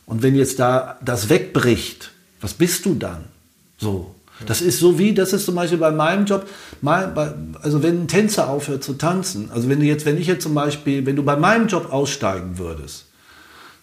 [0.06, 3.26] Und wenn jetzt da das wegbricht, was bist du dann?
[3.78, 4.15] So.
[4.46, 6.46] Das ist so wie, das ist zum Beispiel bei meinem Job,
[6.82, 7.32] mal bei,
[7.62, 10.54] also wenn ein Tänzer aufhört zu tanzen, also wenn du jetzt, wenn ich jetzt zum
[10.54, 13.06] Beispiel, wenn du bei meinem Job aussteigen würdest,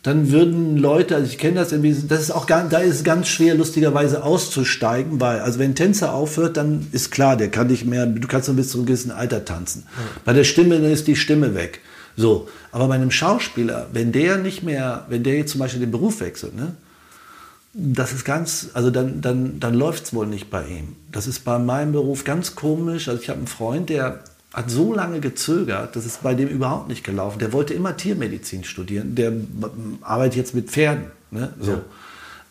[0.03, 3.05] dann würden Leute, also ich kenne das irgendwie, das ist auch ganz, da ist es
[3.05, 7.69] ganz schwer, lustigerweise auszusteigen, weil, also wenn ein Tänzer aufhört, dann ist klar, der kann
[7.69, 9.85] nicht mehr, du kannst nur bis zu einem gewissen Alter tanzen.
[10.25, 11.81] Bei der Stimme, dann ist die Stimme weg.
[12.17, 12.49] So.
[12.73, 16.21] Aber bei einem Schauspieler, wenn der nicht mehr, wenn der jetzt zum Beispiel den Beruf
[16.21, 16.75] wechselt, ne?
[17.75, 20.97] Das ist ganz, also dann, dann, dann läuft es wohl nicht bei ihm.
[21.11, 23.09] Das ist bei meinem Beruf ganz komisch.
[23.09, 24.21] Also ich habe einen Freund, der
[24.53, 27.39] hat so lange gezögert, das ist bei dem überhaupt nicht gelaufen.
[27.39, 29.15] Der wollte immer Tiermedizin studieren.
[29.15, 29.33] Der
[30.03, 31.07] arbeitet jetzt mit Pferden.
[31.31, 31.55] Ne?
[31.59, 31.81] So.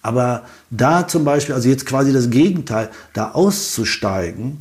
[0.01, 4.57] Aber da zum Beispiel, also jetzt quasi das Gegenteil, da auszusteigen,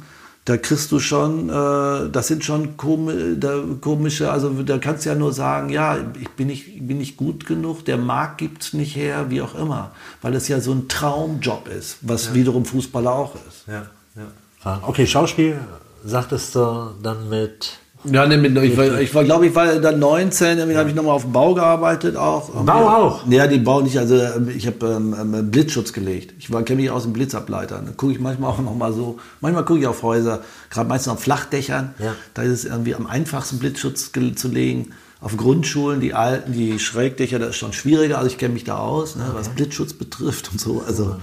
[0.51, 5.33] da kriegst du schon, äh, das sind schon komische, also da kannst du ja nur
[5.33, 9.27] sagen, ja, ich bin nicht, bin nicht gut genug, der Markt gibt es nicht her,
[9.31, 9.93] wie auch immer,
[10.23, 12.35] weil es ja so ein Traumjob ist, was ja.
[12.35, 13.69] wiederum Fußballer auch ist.
[13.69, 13.87] Ja,
[14.17, 14.81] ja.
[14.83, 15.57] Okay, Schauspiel
[16.05, 19.99] sagtest du dann mit ja, ne, mit, ich, war, ich war, glaube ich, war dann
[19.99, 20.79] 19, dann ja.
[20.79, 22.49] habe ich nochmal auf dem Bau gearbeitet auch.
[22.65, 23.27] Bau auch?
[23.29, 24.19] Ja, die Bau nicht, also
[24.55, 26.35] ich habe ähm, ähm, Blitzschutz gelegt.
[26.39, 27.77] Ich kenne mich aus dem Blitzableiter.
[27.77, 30.41] Dann gucke ich manchmal auch nochmal so, manchmal gucke ich auf Häuser,
[30.71, 31.95] gerade meistens auf Flachdächern.
[31.99, 32.15] Ja.
[32.33, 34.93] Da ist es irgendwie am einfachsten Blitzschutz zu legen.
[35.21, 38.17] Auf Grundschulen, die alten, die Schrägdächer, das ist schon schwieriger.
[38.17, 40.83] Also ich kenne mich da aus, ne, was Blitzschutz betrifft und so.
[40.87, 41.17] Also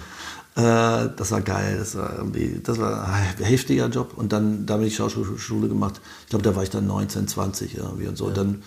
[0.63, 4.13] das war geil, das war irgendwie, das war ein heftiger Job.
[4.15, 6.01] Und dann, da bin ich Schauspielschule gemacht.
[6.23, 8.29] Ich glaube, da war ich dann 19, 20 irgendwie und so.
[8.29, 8.33] Ja.
[8.33, 8.63] Dann,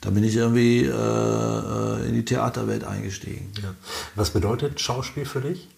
[0.00, 3.50] dann bin ich irgendwie äh, in die Theaterwelt eingestiegen.
[3.60, 3.74] Ja.
[4.14, 5.68] Was bedeutet Schauspiel für dich?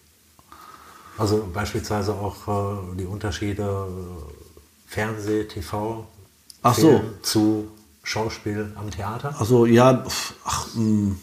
[1.16, 4.32] Also beispielsweise auch äh, die Unterschiede äh,
[4.86, 6.07] Fernseh, TV,
[6.62, 7.22] Ach Film so.
[7.22, 7.68] zu
[8.02, 9.34] Schauspiel am Theater?
[9.38, 10.04] Ach so, ja,
[10.44, 11.20] ach, mh hm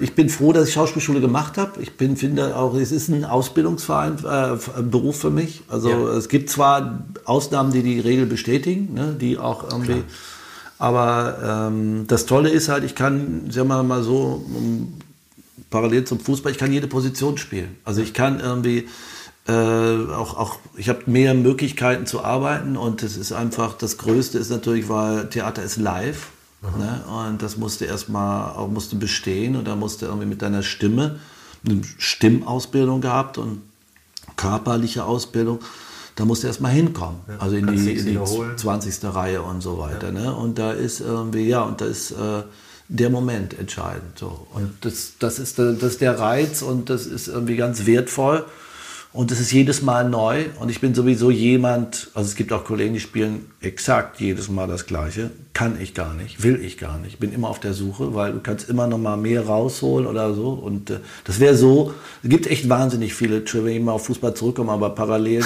[0.00, 1.80] ich bin froh, dass ich Schauspielschule gemacht habe.
[1.82, 5.62] Ich bin, finde auch, es ist ein Ausbildungsverein, äh, Beruf für mich.
[5.68, 6.16] Also ja.
[6.16, 9.92] es gibt zwar Ausnahmen, die die Regel bestätigen, ne, die auch irgendwie.
[9.92, 10.04] Klar.
[10.78, 14.94] Aber ähm, das Tolle ist halt, ich kann, sagen wir mal so, um,
[15.68, 17.76] parallel zum Fußball, ich kann jede Position spielen.
[17.84, 18.88] Also ich kann irgendwie
[19.46, 24.38] äh, auch, auch, ich habe mehr Möglichkeiten zu arbeiten und es ist einfach, das Größte
[24.38, 26.28] ist natürlich, weil Theater ist live.
[26.62, 27.02] Ne?
[27.06, 31.18] Und das musste erstmal auch musste bestehen und da musste irgendwie mit deiner Stimme,
[31.64, 33.62] eine Stimmausbildung gehabt und
[34.36, 35.60] körperliche Ausbildung,
[36.16, 37.20] da musste erstmal hinkommen.
[37.28, 39.14] Ja, also in die, in die 20.
[39.14, 40.08] Reihe und so weiter.
[40.08, 40.20] Ja.
[40.20, 40.34] Ne?
[40.34, 42.42] Und da ist irgendwie, ja, und da ist äh,
[42.88, 44.18] der Moment entscheidend.
[44.18, 44.46] So.
[44.52, 44.68] Und ja.
[44.82, 48.44] das, das, ist, das ist der Reiz und das ist irgendwie ganz wertvoll.
[49.12, 50.44] Und es ist jedes Mal neu.
[50.60, 54.68] Und ich bin sowieso jemand, also es gibt auch Kollegen, die spielen exakt jedes Mal
[54.68, 55.30] das Gleiche.
[55.52, 57.14] Kann ich gar nicht, will ich gar nicht.
[57.14, 60.32] Ich bin immer auf der Suche, weil du kannst immer noch mal mehr rausholen oder
[60.34, 60.50] so.
[60.50, 61.92] Und äh, das wäre so,
[62.22, 65.44] es gibt echt wahnsinnig viele, wenn ich mal auf Fußball zurückkomme, aber parallel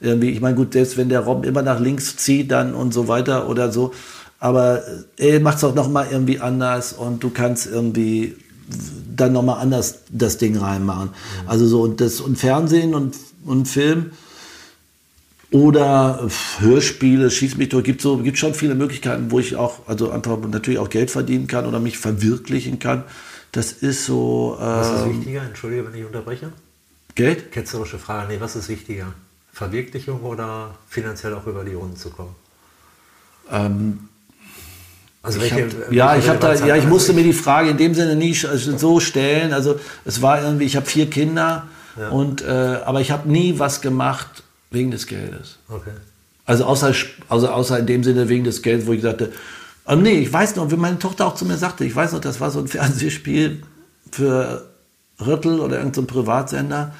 [0.00, 3.08] irgendwie, ich meine, gut, selbst wenn der Robben immer nach links zieht dann und so
[3.08, 3.92] weiter oder so,
[4.38, 4.82] aber
[5.18, 8.36] äh, er macht es auch noch mal irgendwie anders und du kannst irgendwie
[9.14, 11.08] dann nochmal anders das Ding reinmachen.
[11.08, 11.48] Mhm.
[11.48, 14.10] Also so und das und Fernsehen und, und Film
[15.50, 20.10] oder Hörspiele, schieß mich durch, gibt so gibt schon viele Möglichkeiten, wo ich auch also
[20.10, 23.04] einfach natürlich auch Geld verdienen kann oder mich verwirklichen kann.
[23.52, 24.56] Das ist so.
[24.58, 25.42] was ist ähm, wichtiger?
[25.42, 26.52] Entschuldige, wenn ich unterbreche.
[27.14, 27.52] Geld?
[27.52, 28.34] Ketzerische Frage.
[28.34, 29.14] Nee, was ist wichtiger?
[29.52, 32.34] Verwirklichung oder finanziell auch über die Runden zu kommen?
[33.50, 34.08] Ähm,
[35.26, 37.94] also welche, hab, ja, ich habe da, ja, ich musste mir die Frage in dem
[37.94, 39.52] Sinne nie so stellen.
[39.52, 41.66] Also es war irgendwie, ich habe vier Kinder
[41.98, 42.10] ja.
[42.10, 45.58] und äh, aber ich habe nie was gemacht wegen des Geldes.
[45.68, 45.90] Okay.
[46.44, 46.94] Also außer,
[47.28, 49.32] also außer in dem Sinne wegen des Geldes, wo ich sagte,
[49.86, 52.20] oh nee, ich weiß noch, wie meine Tochter auch zu mir sagte, ich weiß noch,
[52.20, 53.62] das war so ein Fernsehspiel
[54.12, 54.64] für
[55.20, 56.94] Rüttel oder irgendein so Privatsender.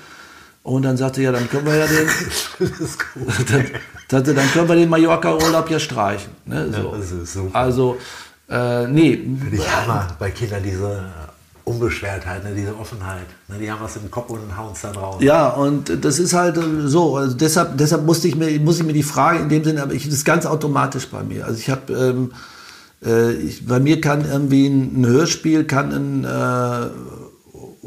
[0.67, 2.09] Und dann sagte ja, dann können wir ja den,
[3.53, 3.67] dann,
[4.11, 6.33] sagte, dann können wir den Mallorca-Urlaub ja streichen.
[6.45, 6.73] Ne?
[6.73, 6.79] So.
[6.79, 7.57] Ja, das ist super.
[7.57, 7.99] Also,
[8.51, 9.13] äh, nee.
[9.53, 11.05] Ich Hammer bei Kindern diese
[11.63, 13.27] Unbeschwertheit, ne, diese Offenheit.
[13.47, 15.19] Ne, die haben was im Kopf und hauen es dann raus.
[15.21, 17.17] Ja, und das ist halt so.
[17.17, 19.93] Also deshalb, deshalb musste ich mir, muss ich mir die Frage in dem Sinne, aber
[19.93, 21.47] ich, das ist ganz automatisch bei mir.
[21.47, 22.33] Also ich habe, ähm,
[23.03, 26.89] äh, bei mir kann irgendwie ein, ein Hörspiel, kann ein äh,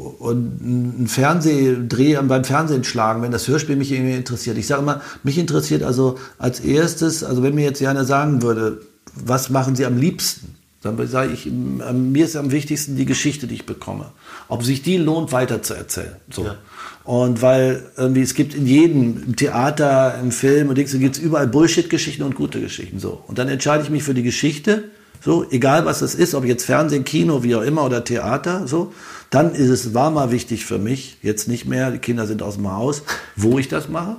[0.00, 4.56] und einen Fernsehdreh beim Fernsehen schlagen, wenn das Hörspiel mich irgendwie interessiert.
[4.56, 8.80] Ich sage immer, mich interessiert also als erstes, also wenn mir jetzt Jana sagen würde,
[9.14, 10.54] was machen Sie am liebsten?
[10.82, 14.12] Dann sage ich, mir ist am wichtigsten die Geschichte, die ich bekomme.
[14.48, 16.16] Ob sich die lohnt, weiter zu erzählen.
[16.30, 16.44] So.
[16.44, 16.56] Ja.
[17.04, 21.46] Und weil irgendwie, es gibt in jedem Theater, im Film und Dings, gibt es überall
[21.48, 22.98] Bullshit-Geschichten und gute Geschichten.
[22.98, 23.22] So.
[23.26, 24.84] Und dann entscheide ich mich für die Geschichte,
[25.22, 28.94] so, egal was es ist, ob jetzt Fernsehen, Kino, wie auch immer oder Theater, so.
[29.30, 32.56] Dann ist es, war mal wichtig für mich, jetzt nicht mehr, die Kinder sind aus
[32.56, 33.02] dem Haus,
[33.36, 34.16] wo ich das mache.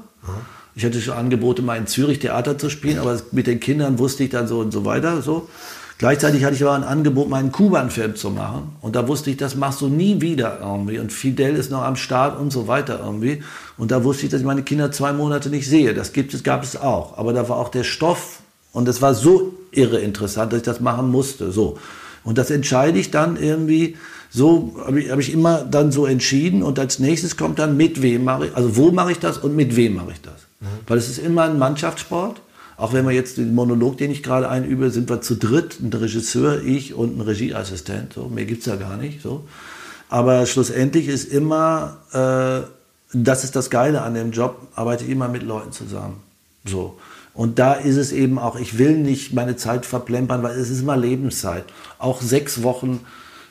[0.73, 4.23] Ich hatte schon Angebote, mal in Zürich Theater zu spielen, aber mit den Kindern wusste
[4.23, 5.21] ich dann so und so weiter.
[5.21, 5.49] So.
[5.97, 8.75] Gleichzeitig hatte ich aber ein Angebot, meinen Kuban-Film zu machen.
[8.81, 10.97] Und da wusste ich, das machst du nie wieder irgendwie.
[10.97, 13.43] Und Fidel ist noch am Start und so weiter irgendwie.
[13.77, 15.93] Und da wusste ich, dass ich meine Kinder zwei Monate nicht sehe.
[15.93, 17.17] Das gibt es, gab es auch.
[17.17, 18.39] Aber da war auch der Stoff.
[18.71, 21.51] Und es war so irre interessant, dass ich das machen musste.
[21.51, 21.77] So.
[22.23, 23.95] Und das entscheide ich dann irgendwie
[24.33, 28.01] so habe ich, hab ich immer dann so entschieden und als nächstes kommt dann mit
[28.01, 30.47] wem mache ich, also wo mache ich das und mit wem mache ich das.
[30.61, 30.67] Mhm.
[30.87, 32.41] Weil es ist immer ein Mannschaftssport.
[32.77, 35.93] Auch wenn wir jetzt den Monolog, den ich gerade einübe, sind wir zu dritt, ein
[35.93, 38.13] Regisseur, ich und ein Regieassistent.
[38.13, 39.21] So, mehr gibt es ja gar nicht.
[39.21, 39.43] So.
[40.09, 42.65] Aber schlussendlich ist immer, äh,
[43.13, 46.21] das ist das Geile an dem Job, arbeite ich immer mit Leuten zusammen.
[46.65, 46.97] So.
[47.33, 50.81] Und da ist es eben auch, ich will nicht meine Zeit verplempern, weil es ist
[50.81, 51.63] immer Lebenszeit.
[51.97, 52.99] Auch sechs Wochen,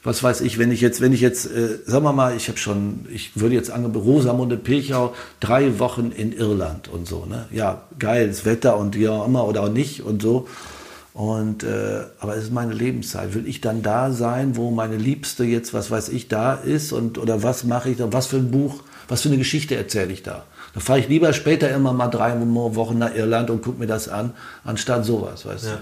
[0.03, 2.59] was weiß ich, wenn ich jetzt, wenn ich jetzt, äh, sagen wir mal, ich habe
[2.59, 7.47] schon, ich würde jetzt angeben, Rosamunde Pilchau, drei Wochen in Irland und so, ne?
[7.51, 10.47] Ja, geil, das Wetter und ja immer oder auch nicht und so.
[11.12, 13.35] Und, äh, aber es ist meine Lebenszeit.
[13.35, 17.18] Will ich dann da sein, wo meine Liebste jetzt, was weiß ich, da ist und,
[17.18, 20.22] oder was mache ich da, was für ein Buch, was für eine Geschichte erzähle ich
[20.22, 20.45] da?
[20.75, 24.09] Da fahre ich lieber später immer mal drei Wochen nach Irland und gucke mir das
[24.09, 24.33] an,
[24.64, 25.73] anstatt sowas, weißt ja.
[25.73, 25.79] du?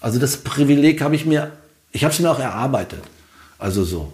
[0.00, 1.52] Also das Privileg habe ich mir,
[1.92, 3.02] ich habe es mir auch erarbeitet.
[3.58, 4.12] Also so.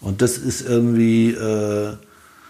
[0.00, 1.30] Und das ist irgendwie.
[1.32, 1.96] Äh,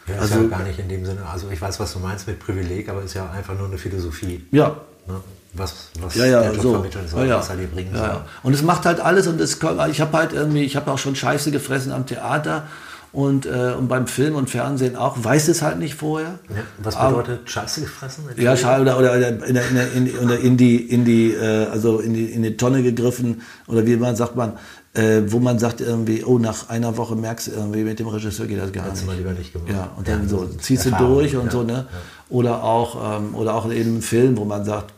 [0.06, 1.24] ja, ist also, ja gar nicht in dem Sinne.
[1.24, 3.78] Also ich weiß, was du meinst mit Privileg, aber es ist ja einfach nur eine
[3.78, 4.44] Philosophie.
[4.50, 4.76] Ja.
[5.06, 5.20] Ne?
[5.54, 6.72] Was, was ja, ja, der Job so.
[6.72, 8.22] vermitteln soll, ja, was er dir bringen soll.
[8.42, 9.54] Und es macht halt alles und es,
[9.90, 12.66] ich habe halt irgendwie, ich habe auch schon Scheiße gefressen am Theater
[13.14, 16.40] und, äh, und beim Film und Fernsehen auch, weiß es halt nicht vorher.
[16.48, 18.24] Ja, was bedeutet Aber, Scheiße gefressen?
[18.36, 22.24] Ja, Scheiße oder, oder in, in, in, in, die, in die, äh, also in die,
[22.24, 24.54] in die Tonne gegriffen oder wie man sagt man,
[24.94, 28.46] äh, wo man sagt irgendwie, oh, nach einer Woche merkst du irgendwie, mit dem Regisseur
[28.46, 29.12] geht das gar Hättest nicht.
[29.12, 29.70] mal lieber nicht gemacht.
[29.70, 31.86] Ja, und dann ja, so ziehst du durch und ja, so, ne?
[32.30, 34.92] Oder auch, ähm, oder auch in einem Film, wo man sagt,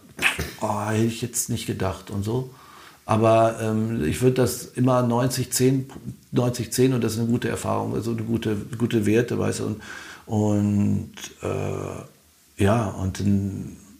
[0.63, 2.51] oh, hätte ich jetzt nicht gedacht und so.
[3.07, 5.87] Aber ähm, ich würde das immer 90, 10,
[6.33, 9.65] 90, 10 und das ist eine gute Erfahrung, also eine gute, gute Werte, weißt du.
[9.65, 9.81] Und,
[10.27, 13.23] und äh, ja, und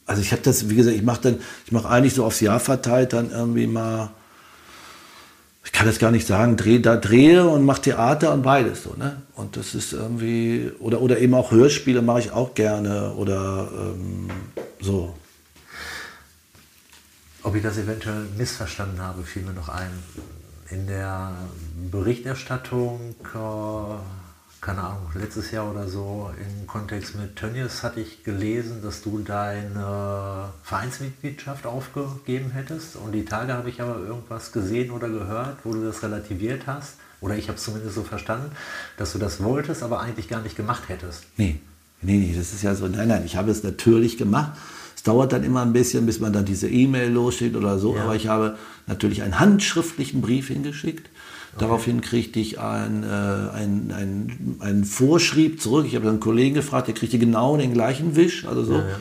[0.07, 2.59] also ich habe das, wie gesagt, ich mache dann, ich mache eigentlich so aufs Jahr
[2.59, 4.11] verteilt dann irgendwie mal,
[5.65, 8.95] ich kann das gar nicht sagen, dreh, da drehe und mache Theater und beides so,
[8.97, 9.23] ne?
[9.37, 14.31] Und das ist irgendwie, oder, oder eben auch Hörspiele mache ich auch gerne oder ähm,
[14.81, 15.15] so.
[17.47, 19.91] Ob ich das eventuell missverstanden habe, fiel mir noch ein.
[20.69, 21.31] In der
[21.93, 28.83] Berichterstattung, äh, keine Ahnung, letztes Jahr oder so, im Kontext mit Tönnies hatte ich gelesen,
[28.83, 32.97] dass du deine Vereinsmitgliedschaft aufgegeben hättest.
[32.97, 36.95] Und die Tage habe ich aber irgendwas gesehen oder gehört, wo du das relativiert hast.
[37.21, 38.51] Oder ich habe es zumindest so verstanden,
[38.97, 41.23] dass du das wolltest, aber eigentlich gar nicht gemacht hättest.
[41.37, 41.61] Nee,
[42.03, 44.59] nee, nee, das ist ja so, nein, nein, ich habe es natürlich gemacht
[45.07, 47.95] dauert dann immer ein bisschen, bis man dann diese E-Mail losschickt oder so.
[47.95, 48.05] Ja.
[48.05, 51.09] Aber ich habe natürlich einen handschriftlichen Brief hingeschickt.
[51.55, 51.65] Okay.
[51.65, 55.87] Daraufhin kriegte ich ein, äh, ein, ein, ein Vorschrieb zurück.
[55.87, 58.47] Ich habe dann einen Kollegen gefragt, der kriegte genau den gleichen Wisch.
[58.47, 58.73] Also so.
[58.75, 59.01] Ja, ja,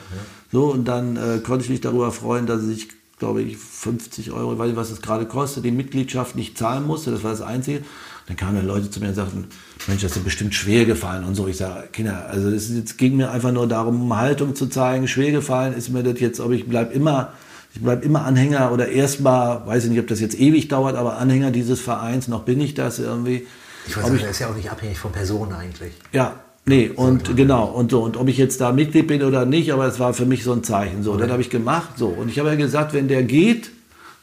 [0.52, 2.88] so und dann äh, konnte ich mich darüber freuen, dass ich,
[3.18, 6.86] glaube ich, 50 Euro, ich weiß nicht, was es gerade kostet, die Mitgliedschaft nicht zahlen
[6.86, 7.10] musste.
[7.10, 7.82] Das war das Einzige.
[8.26, 9.46] Dann kamen dann Leute zu mir und sagten,
[9.86, 11.46] Mensch, das ist bestimmt schwer gefallen und so.
[11.46, 15.06] Ich sage, Kinder, also es ging mir einfach nur darum, Haltung zu zeigen.
[15.06, 17.32] Schwer gefallen ist mir das jetzt, ob ich bleib immer,
[17.72, 21.18] ich bleib immer Anhänger oder erstmal, weiß ich nicht, ob das jetzt ewig dauert, aber
[21.18, 23.46] Anhänger dieses Vereins, noch bin ich das irgendwie.
[23.86, 25.92] Ich weiß nicht, das ist ja auch nicht abhängig von Personen eigentlich.
[26.12, 26.34] Ja,
[26.68, 29.86] Nee, und genau, und so, und ob ich jetzt da Mitglied bin oder nicht, aber
[29.86, 31.04] es war für mich so ein Zeichen.
[31.04, 31.22] So, okay.
[31.22, 31.90] das habe ich gemacht.
[31.96, 33.70] So, und ich habe ja gesagt, wenn der geht,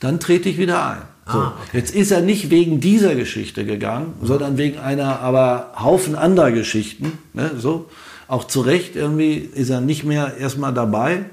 [0.02, 1.02] dann trete ich wieder ein.
[1.26, 1.38] So.
[1.38, 1.78] Ah, okay.
[1.78, 4.28] Jetzt ist er nicht wegen dieser Geschichte gegangen, mhm.
[4.28, 7.18] sondern wegen einer aber Haufen anderer Geschichten.
[7.34, 7.90] Ne, so.
[8.28, 11.26] Auch zu Recht irgendwie ist er nicht mehr erstmal dabei.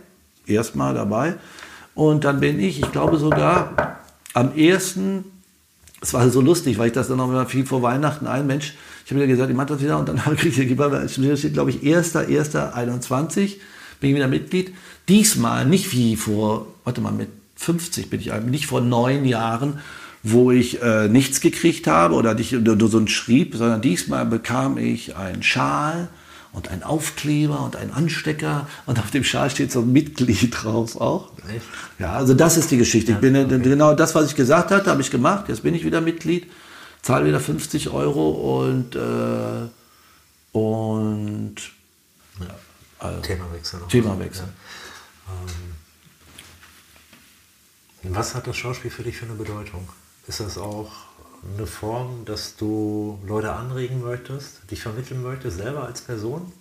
[0.47, 1.34] Erstmal dabei.
[1.95, 3.99] Und dann bin ich, ich glaube sogar
[4.32, 5.24] am ersten,
[6.01, 8.74] es war so lustig, weil ich das dann noch mal viel vor Weihnachten ein, Mensch,
[9.05, 11.78] ich habe wieder gesagt, ich mache das wieder und dann kriege ich, steht, glaube ich,
[11.78, 13.57] 1.1.21
[13.99, 14.72] bin ich wieder Mitglied.
[15.09, 17.28] Diesmal nicht wie vor, warte mal, mit
[17.61, 19.80] 50 bin ich nicht vor neun Jahren,
[20.22, 24.78] wo ich äh, nichts gekriegt habe oder nicht nur so ein Schrieb, sondern diesmal bekam
[24.78, 26.08] ich einen Schal
[26.52, 30.98] und einen Aufkleber und einen Anstecker und auf dem Schal steht so ein Mitglied drauf
[30.98, 31.32] auch.
[31.54, 31.66] Echt?
[31.98, 33.12] Ja, also das ist die Geschichte.
[33.12, 33.61] Ja, ich bin okay.
[33.61, 35.48] genau das, was ich gesagt hatte, habe ich gemacht.
[35.48, 36.50] Jetzt bin ich wieder Mitglied,
[37.02, 39.68] zahle wieder 50 Euro und äh,
[40.52, 41.56] und
[42.40, 42.46] ja,
[42.98, 43.80] also, Themawechsel.
[43.88, 44.46] Themawechsel.
[44.46, 45.32] Ja.
[45.34, 45.69] Ähm,
[48.03, 49.88] was hat das Schauspiel für dich für eine Bedeutung?
[50.26, 50.90] Ist das auch
[51.57, 56.53] eine Form, dass du Leute anregen möchtest, dich vermitteln möchtest, selber als Person?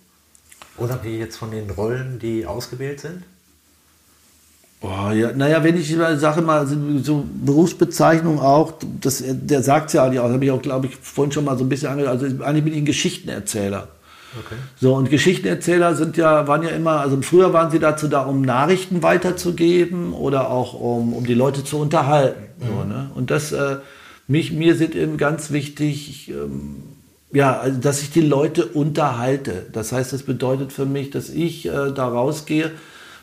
[0.76, 3.22] Unabhängig jetzt von den Rollen, die ausgewählt sind?
[4.82, 10.04] Oh, ja, naja, wenn ich sage mal, so Berufsbezeichnung auch, das, der sagt es ja
[10.04, 12.42] eigentlich auch, habe ich auch, glaube ich, vorhin schon mal so ein bisschen angehört, also
[12.42, 13.88] eigentlich bin ich ein Geschichtenerzähler.
[14.38, 14.54] Okay.
[14.80, 18.42] So, und Geschichtenerzähler sind ja, waren ja immer, also früher waren sie dazu da, um
[18.42, 22.42] Nachrichten weiterzugeben oder auch um, um die Leute zu unterhalten.
[22.58, 22.66] Mhm.
[22.66, 23.10] So, ne?
[23.14, 23.76] Und das, äh,
[24.28, 26.82] mich, mir sind eben ganz wichtig, ähm,
[27.32, 29.66] ja, also, dass ich die Leute unterhalte.
[29.72, 32.70] Das heißt, das bedeutet für mich, dass ich äh, da rausgehe,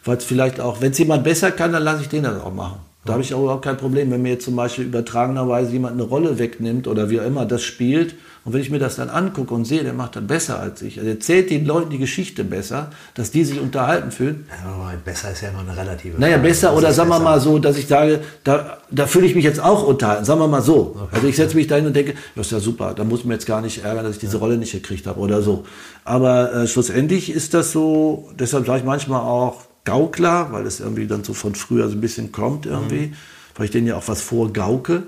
[0.03, 2.53] weil es vielleicht auch, wenn es jemand besser kann, dann lasse ich den das auch
[2.53, 2.79] machen.
[3.05, 6.03] Da habe ich auch überhaupt kein Problem, wenn mir jetzt zum Beispiel übertragenerweise jemand eine
[6.03, 8.15] Rolle wegnimmt oder wie auch immer das spielt
[8.47, 10.99] Und wenn ich mir das dann angucke und sehe, der macht das besser als ich,
[10.99, 14.47] also er erzählt den Leuten die Geschichte besser, dass die sich unterhalten fühlen.
[14.63, 16.17] Ja, besser ist ja immer eine relative.
[16.17, 19.35] Naja, besser Was oder sagen wir mal so, dass ich sage, da, da fühle ich
[19.35, 20.23] mich jetzt auch unterhalten.
[20.23, 21.09] Sagen wir mal so.
[21.11, 23.33] Also ich setze mich dahin und denke, das ist ja super, da muss ich mir
[23.33, 25.65] jetzt gar nicht ärgern, dass ich diese Rolle nicht gekriegt habe oder so.
[26.05, 31.05] Aber äh, schlussendlich ist das so, deshalb sage ich manchmal auch Gaukler, weil es irgendwie
[31.05, 33.13] dann so von früher so ein bisschen kommt irgendwie,
[33.57, 35.03] weil ich denen ja auch was vorgauke.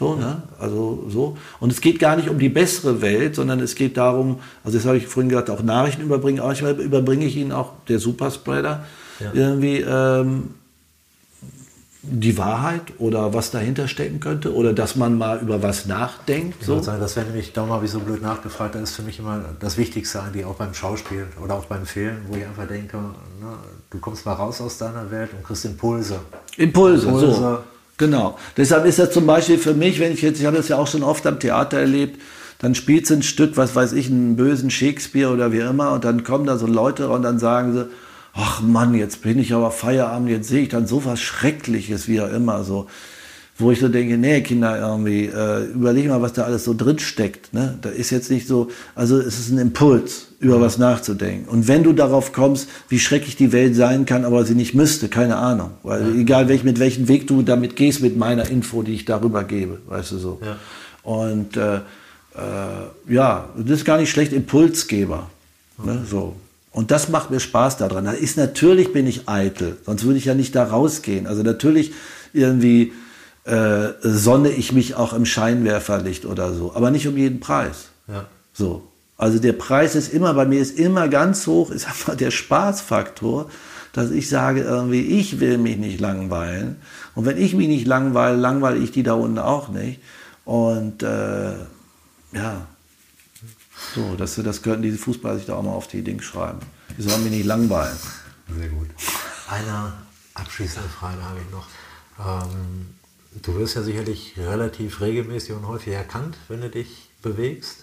[0.00, 0.42] So, ne?
[0.58, 1.36] Also so.
[1.60, 4.86] Und es geht gar nicht um die bessere Welt, sondern es geht darum, also das
[4.86, 8.86] habe ich vorhin gesagt, auch Nachrichten überbringen, aber manchmal überbringe ich ihnen auch der Superspreader
[9.34, 10.54] irgendwie ähm,
[12.00, 16.56] die Wahrheit oder was dahinter stecken könnte oder dass man mal über was nachdenkt.
[16.60, 16.80] Ich So.
[16.80, 19.44] sagen, das wäre nämlich, darum habe ich so blöd nachgefragt, das ist für mich immer
[19.60, 23.52] das Wichtigste eigentlich auch beim Schauspiel oder auch beim Film, wo ich einfach denke, ne,
[23.90, 26.20] du kommst mal raus aus deiner Welt und kriegst Impulse.
[26.56, 27.58] Impulse, so.
[28.00, 28.38] Genau.
[28.56, 30.86] Deshalb ist das zum Beispiel für mich, wenn ich jetzt, ich habe das ja auch
[30.86, 32.18] schon oft am Theater erlebt,
[32.58, 36.06] dann spielt sie ein Stück, was weiß ich, einen bösen Shakespeare oder wie immer, und
[36.06, 37.90] dann kommen da so Leute und dann sagen sie,
[38.32, 42.22] ach Mann, jetzt bin ich aber Feierabend, jetzt sehe ich dann so was Schreckliches, wie
[42.22, 42.86] auch immer, so.
[43.60, 46.98] Wo ich so denke, nee, Kinder, irgendwie, äh, überleg mal, was da alles so drin
[46.98, 47.52] steckt.
[47.52, 47.78] Ne?
[47.82, 51.48] Da ist jetzt nicht so, also es ist ein Impuls, über was nachzudenken.
[51.48, 55.08] Und wenn du darauf kommst, wie schrecklich die Welt sein kann, aber sie nicht müsste,
[55.08, 55.72] keine Ahnung.
[55.82, 59.44] Weil egal welch, mit welchem Weg du damit gehst, mit meiner Info, die ich darüber
[59.44, 60.40] gebe, weißt du so.
[60.42, 60.56] Ja.
[61.02, 61.80] Und äh, äh,
[63.12, 65.28] ja, das ist gar nicht schlecht, Impulsgeber.
[65.84, 66.04] Ne?
[66.08, 66.36] So.
[66.72, 68.04] Und das macht mir Spaß daran.
[68.04, 71.26] Da ist natürlich bin ich eitel, sonst würde ich ja nicht da rausgehen.
[71.26, 71.92] Also natürlich
[72.32, 72.92] irgendwie
[73.44, 77.88] äh, sonne ich mich auch im Scheinwerferlicht oder so, aber nicht um jeden Preis.
[78.06, 78.26] Ja.
[78.52, 78.86] So.
[79.16, 83.50] Also der Preis ist immer, bei mir ist immer ganz hoch, ist einfach der Spaßfaktor,
[83.92, 86.76] dass ich sage irgendwie, ich will mich nicht langweilen.
[87.14, 90.00] Und wenn ich mich nicht langweile, langweile ich die da unten auch nicht.
[90.44, 91.52] Und äh,
[92.32, 92.66] ja,
[93.94, 96.60] so, das, das könnten diese Fußballer sich da auch mal auf die Dings schreiben.
[96.96, 97.96] Die sollen mich nicht langweilen.
[98.56, 98.88] Sehr gut.
[99.48, 99.92] Eine
[100.34, 101.66] abschließende Frage habe ich noch.
[102.18, 102.99] Ähm,
[103.34, 107.78] du wirst ja sicherlich relativ regelmäßig und häufig erkannt, wenn du dich bewegst.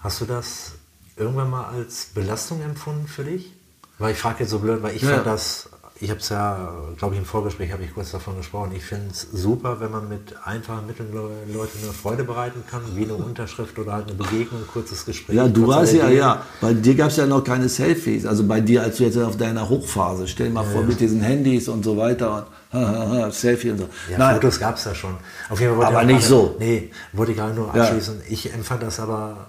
[0.00, 0.72] Hast du das
[1.16, 3.52] irgendwann mal als Belastung empfunden für dich?
[3.98, 5.14] Weil ich frage jetzt so blöd, weil ich Ja.
[5.16, 5.68] fand das,
[6.00, 8.70] ich habe es ja, glaube ich, im Vorgespräch habe ich kurz davon gesprochen.
[8.76, 12.82] Ich finde es super, wenn man mit einfachen Mitteln Le- Leuten eine Freude bereiten kann,
[12.94, 15.34] wie eine Unterschrift oder halt eine Begegnung, ein kurzes Gespräch.
[15.36, 16.18] Ja, du warst ja, Ideen.
[16.18, 16.42] ja.
[16.60, 18.26] Bei dir gab es ja noch keine Selfies.
[18.26, 21.20] Also bei dir, als du jetzt auf deiner Hochphase, stell dir mal vor, mit diesen
[21.20, 23.88] Handys und so weiter und ha, ha, ha, Selfie und so.
[24.10, 25.16] Ja, Nein, Fotos gab es ja schon.
[25.50, 26.56] Auf jeden Fall Aber nicht gerade- so.
[26.60, 27.82] Nee, wollte ich gerade nur Ja.
[27.82, 28.22] abschließen.
[28.28, 29.48] Ich empfand das aber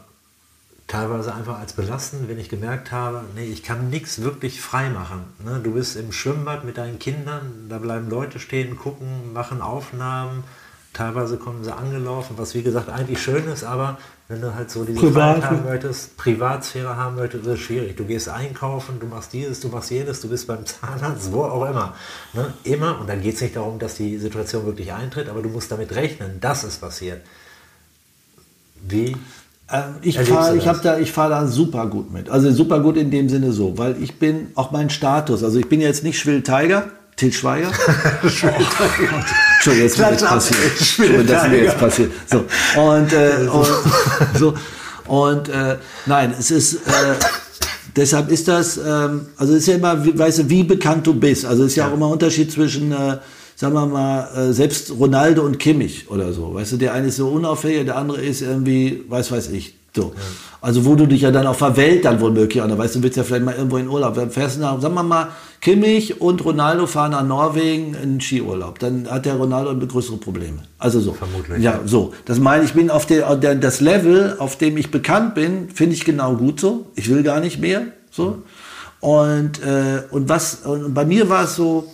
[0.89, 5.23] teilweise einfach als belastend, wenn ich gemerkt habe, nee, ich kann nichts wirklich frei machen.
[5.45, 5.61] Ne?
[5.63, 10.43] Du bist im Schwimmbad mit deinen Kindern, da bleiben Leute stehen, gucken, machen Aufnahmen.
[10.91, 14.83] Teilweise kommen sie angelaufen, was wie gesagt eigentlich schön ist, aber wenn du halt so
[14.83, 17.95] diese Privat- haben möchtest, Privatsphäre haben möchtest, ist es schwierig.
[17.95, 21.69] Du gehst einkaufen, du machst dieses, du machst jenes, du bist beim Zahnarzt, wo auch
[21.69, 21.93] immer.
[22.33, 22.51] Ne?
[22.63, 25.71] Immer, und dann geht es nicht darum, dass die Situation wirklich eintritt, aber du musst
[25.71, 27.21] damit rechnen, dass es passiert.
[28.81, 29.15] Wie?
[29.71, 30.75] Ähm, ich fahre ich das?
[30.75, 32.29] hab da, ich fahr da super gut mit.
[32.29, 35.43] Also super gut in dem Sinne so, weil ich bin auch mein Status.
[35.43, 37.69] Also ich bin jetzt nicht Schwill Tiger, Til Schweiger.
[38.23, 39.23] Entschuldigung,
[39.81, 40.59] jetzt ab, passiert.
[40.77, 42.11] Entschuldigung, das mir jetzt passiert.
[42.27, 42.45] So.
[42.79, 43.67] Und, äh, und,
[44.39, 44.53] so.
[45.05, 46.75] und äh, nein, es ist.
[46.75, 47.15] Äh,
[47.95, 51.45] Deshalb ist das, ähm, also es ist ja immer, weißt du, wie bekannt du bist.
[51.45, 53.17] Also es ist ja, auch immer ein Unterschied zwischen, äh,
[53.59, 56.53] sagen wir mal, äh, selbst Ronaldo und Kimmich oder so.
[56.53, 59.75] Weißt du, der eine ist so unauffällig, der andere ist irgendwie, weiß weiß ich.
[59.93, 60.13] So.
[60.61, 63.03] Also wo du dich ja dann auf der Welt dann womöglich an, weißt du, du
[63.03, 64.13] willst ja vielleicht mal irgendwo in Urlaub.
[64.13, 65.27] Dann fährst du nach, sagen wir mal,
[65.59, 68.79] Kimmich und Ronaldo fahren nach Norwegen in Skiurlaub.
[68.79, 70.59] Dann hat der Ronaldo größere Probleme.
[70.77, 71.11] Also so.
[71.11, 71.61] Vermutlich.
[71.61, 72.13] Ja, so.
[72.23, 75.95] Das meine ich, bin auf der, der, das Level, auf dem ich bekannt bin, finde
[75.95, 76.85] ich genau gut so.
[76.95, 77.81] Ich will gar nicht mehr.
[78.09, 78.43] So.
[79.01, 81.89] Und, äh, und was, und bei mir war es so,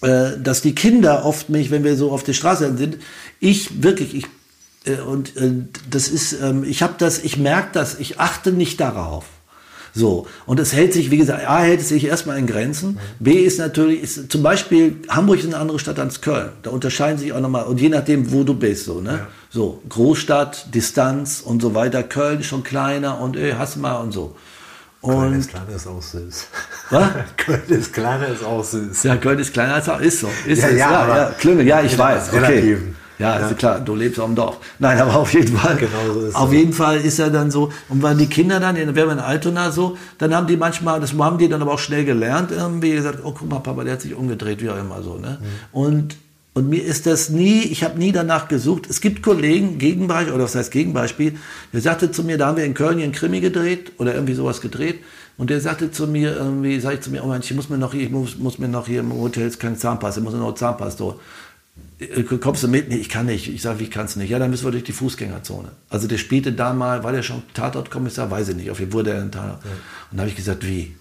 [0.00, 2.98] dass die Kinder oft mich, wenn wir so auf der Straße sind,
[3.38, 4.26] ich wirklich, ich,
[4.84, 5.52] äh, und äh,
[5.90, 9.24] das ist, ähm, ich habe das, ich merke das, ich achte nicht darauf.
[9.92, 12.98] So, und es hält sich, wie gesagt, A hält es sich erstmal in Grenzen.
[13.18, 16.50] B ist natürlich, ist, zum Beispiel, Hamburg ist eine andere Stadt als Köln.
[16.62, 19.26] Da unterscheiden sich auch nochmal, und je nachdem, wo du bist, so, ne?
[19.50, 22.04] So, Großstadt, Distanz und so weiter.
[22.04, 24.36] Köln ist schon kleiner und äh, hast mal und so.
[25.02, 26.46] Köln ist kleiner, ist auch süß.
[26.90, 27.08] Was?
[27.36, 29.02] Köln ist kleiner, ist auch süß.
[29.04, 30.28] ja, Köln ist kleiner als ist so.
[30.46, 32.78] Ist Ja, ja, ja, aber- ja, Klüngel, ja, ich weiß, okay.
[33.18, 34.56] Ja, ist klar, du lebst auf dem Dorf.
[34.78, 35.76] Nein, aber auf jeden Fall.
[35.76, 36.54] Genau so ist auf es.
[36.54, 37.70] jeden Fall ist er dann so.
[37.90, 41.12] Und wenn die Kinder dann, wenn wir in Altona so, dann haben die manchmal, das
[41.12, 44.00] haben die dann aber auch schnell gelernt, irgendwie gesagt, oh guck mal, Papa, der hat
[44.00, 45.16] sich umgedreht, wie auch immer so.
[45.18, 45.36] Ne?
[45.38, 45.46] Mhm.
[45.78, 46.16] Und,
[46.60, 48.86] Und mir ist das nie, ich habe nie danach gesucht.
[48.90, 51.38] Es gibt Kollegen, Gegenbeispiel, oder was heißt Gegenbeispiel,
[51.72, 54.34] der sagte zu mir, da haben wir in Köln hier einen Krimi gedreht oder irgendwie
[54.34, 54.98] sowas gedreht.
[55.38, 57.78] Und der sagte zu mir, irgendwie, sag ich zu mir, oh Mensch, ich muss mir
[57.78, 60.54] noch, ich muss, muss mir noch hier im Hotel jetzt kein Zahnpasta, ich muss noch
[60.54, 61.14] Zahnpasta.
[61.98, 62.90] Äh, kommst du mit?
[62.90, 63.48] Nee, ich kann nicht.
[63.48, 64.28] Ich sage, ich kann es nicht.
[64.28, 65.70] Ja, dann müssen wir durch die Fußgängerzone.
[65.88, 68.30] Also der spielte da mal, war der schon Tatortkommissar?
[68.30, 68.70] Weiß ich nicht.
[68.70, 69.64] Auf jeden Fall wurde er ein Tatort.
[69.64, 69.70] Ja.
[70.10, 70.94] Und da habe ich gesagt, wie?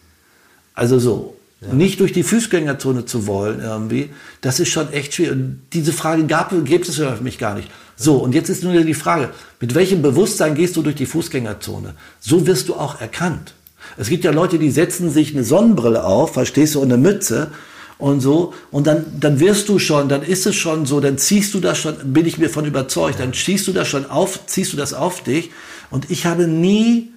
[0.74, 1.74] Also so, ja.
[1.74, 4.10] nicht durch die Fußgängerzone zu wollen irgendwie,
[4.42, 5.34] das ist schon echt schwierig.
[5.34, 7.70] Und diese Frage gab, gibt es für mich gar nicht.
[7.96, 9.30] So, und jetzt ist nur die Frage,
[9.60, 11.96] mit welchem Bewusstsein gehst du durch die Fußgängerzone?
[12.20, 13.54] So wirst du auch erkannt.
[13.98, 17.52] Es gibt ja Leute, die setzen sich eine Sonnenbrille auf, verstehst du, und eine Mütze
[17.98, 18.54] und so.
[18.72, 21.78] Und dann, dann wirst du schon, dann ist es schon so, dann ziehst du das
[21.78, 24.94] schon, bin ich mir von überzeugt, dann ziehst du das schon auf, ziehst du das
[24.94, 25.52] auf dich.
[25.92, 27.10] Und ich habe nie,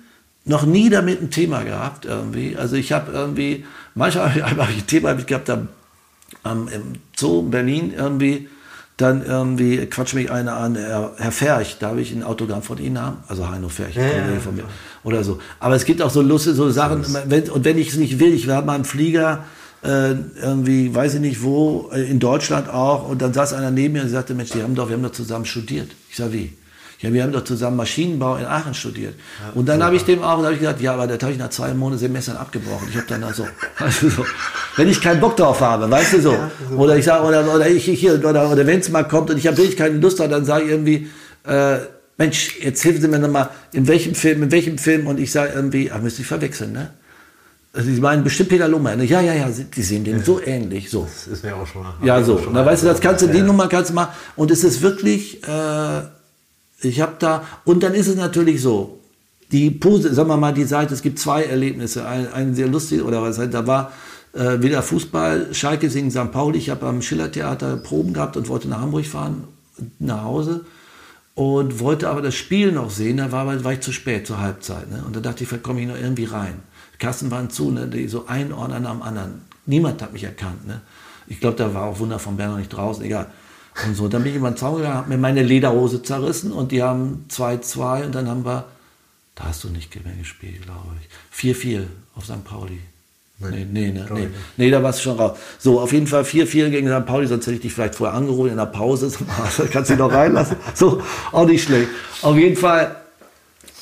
[0.45, 2.57] noch nie damit ein Thema gehabt irgendwie.
[2.57, 3.65] Also ich habe irgendwie,
[3.95, 5.69] manchmal habe ich ein Thema mit gehabt am,
[6.43, 6.83] am, im
[7.17, 8.49] Zoo in Berlin irgendwie,
[8.97, 13.01] dann irgendwie quatscht mich einer an, Herr, Herr Ferch, darf ich ein Autogramm von Ihnen
[13.01, 13.19] haben?
[13.27, 14.65] Also Heino Ferch, ja, ja, von mir.
[15.03, 15.41] Oder so.
[15.61, 18.33] Aber es gibt auch so lustige so Sachen, wenn, und wenn ich es nicht will,
[18.33, 19.45] ich war mal im Flieger,
[19.83, 23.95] äh, irgendwie, weiß ich nicht wo, äh, in Deutschland auch, und dann saß einer neben
[23.95, 25.91] mir und sagte, Mensch, die haben doch, wir haben doch zusammen studiert.
[26.09, 26.53] Ich sag, wie?
[27.03, 29.15] Ja, wir haben doch zusammen Maschinenbau in Aachen studiert.
[29.41, 29.87] Ja, und dann ja.
[29.87, 31.99] habe ich dem auch, habe ich gesagt, ja, aber das habe ich nach zwei Monaten
[31.99, 32.87] Semestern abgebrochen.
[32.89, 33.45] Ich habe dann also,
[34.01, 34.25] du so,
[34.77, 36.77] wenn ich keinen Bock drauf habe, weißt du so, ja, so.
[36.77, 39.49] oder ich sage, oder, oder ich hier, oder, oder wenn es mal kommt und ich
[39.49, 41.09] habe wirklich keine Lust drauf, dann sage ich irgendwie,
[41.45, 41.79] äh,
[42.19, 45.53] Mensch, jetzt helfen Sie mir nochmal, in welchem Film, in welchem Film, und ich sage
[45.57, 46.91] irgendwie, ah, müsste ich verwechseln, ne?
[47.73, 48.97] Also Sie meinen bestimmt Peter Lohmeier.
[48.97, 49.05] Ne?
[49.05, 50.23] Ja, ja, ja, die sehen dem ja.
[50.23, 50.91] so ähnlich.
[50.91, 51.05] So.
[51.05, 51.95] Das ist mir auch schon mal.
[52.05, 52.39] Ja, so.
[52.53, 54.13] Na, weißt du, das kannst du, die Nummer kannst du machen.
[54.37, 56.03] Und es ist wirklich, äh,
[56.85, 58.99] ich habe da, und dann ist es natürlich so,
[59.53, 62.07] die Pose, sagen wir mal, die Seite, es gibt zwei Erlebnisse.
[62.07, 63.93] Ein, ein sehr lustig, oder was, da war
[64.33, 66.33] äh, wieder Fußball, Schalke singen St.
[66.33, 66.59] Pauli.
[66.59, 69.45] Ich habe am Schillertheater Proben gehabt und wollte nach Hamburg fahren,
[69.99, 70.65] nach Hause.
[71.35, 74.91] Und wollte aber das Spiel noch sehen, da war, war ich zu spät, zur Halbzeit.
[74.91, 75.03] Ne?
[75.07, 76.55] Und da dachte ich, vielleicht komme ich noch irgendwie rein.
[76.99, 79.43] Kassen waren zu, ne, die so ein Ordner dem anderen.
[79.65, 80.67] Niemand hat mich erkannt.
[80.67, 80.83] Ne?
[81.27, 83.29] Ich glaube, da war auch Wunder von Bern noch nicht draußen, egal.
[83.87, 86.73] Und so, dann bin ich über den Zaun gegangen, habe mir meine Lederhose zerrissen und
[86.73, 88.67] die haben 2-2 und dann haben wir,
[89.35, 92.45] da hast du nicht mehr gespielt, glaube ich, 4-4 auf St.
[92.45, 92.81] Pauli.
[93.39, 95.37] Nee, nee, nee, nee, nee, da warst du schon raus.
[95.59, 97.07] So, auf jeden Fall 4-4 gegen St.
[97.07, 99.11] Pauli, sonst hätte ich dich vielleicht vorher angerufen in der Pause.
[99.73, 100.57] kannst du dich noch reinlassen.
[100.75, 101.03] So,
[101.33, 101.89] auch nicht schlecht.
[102.21, 102.97] Auf jeden Fall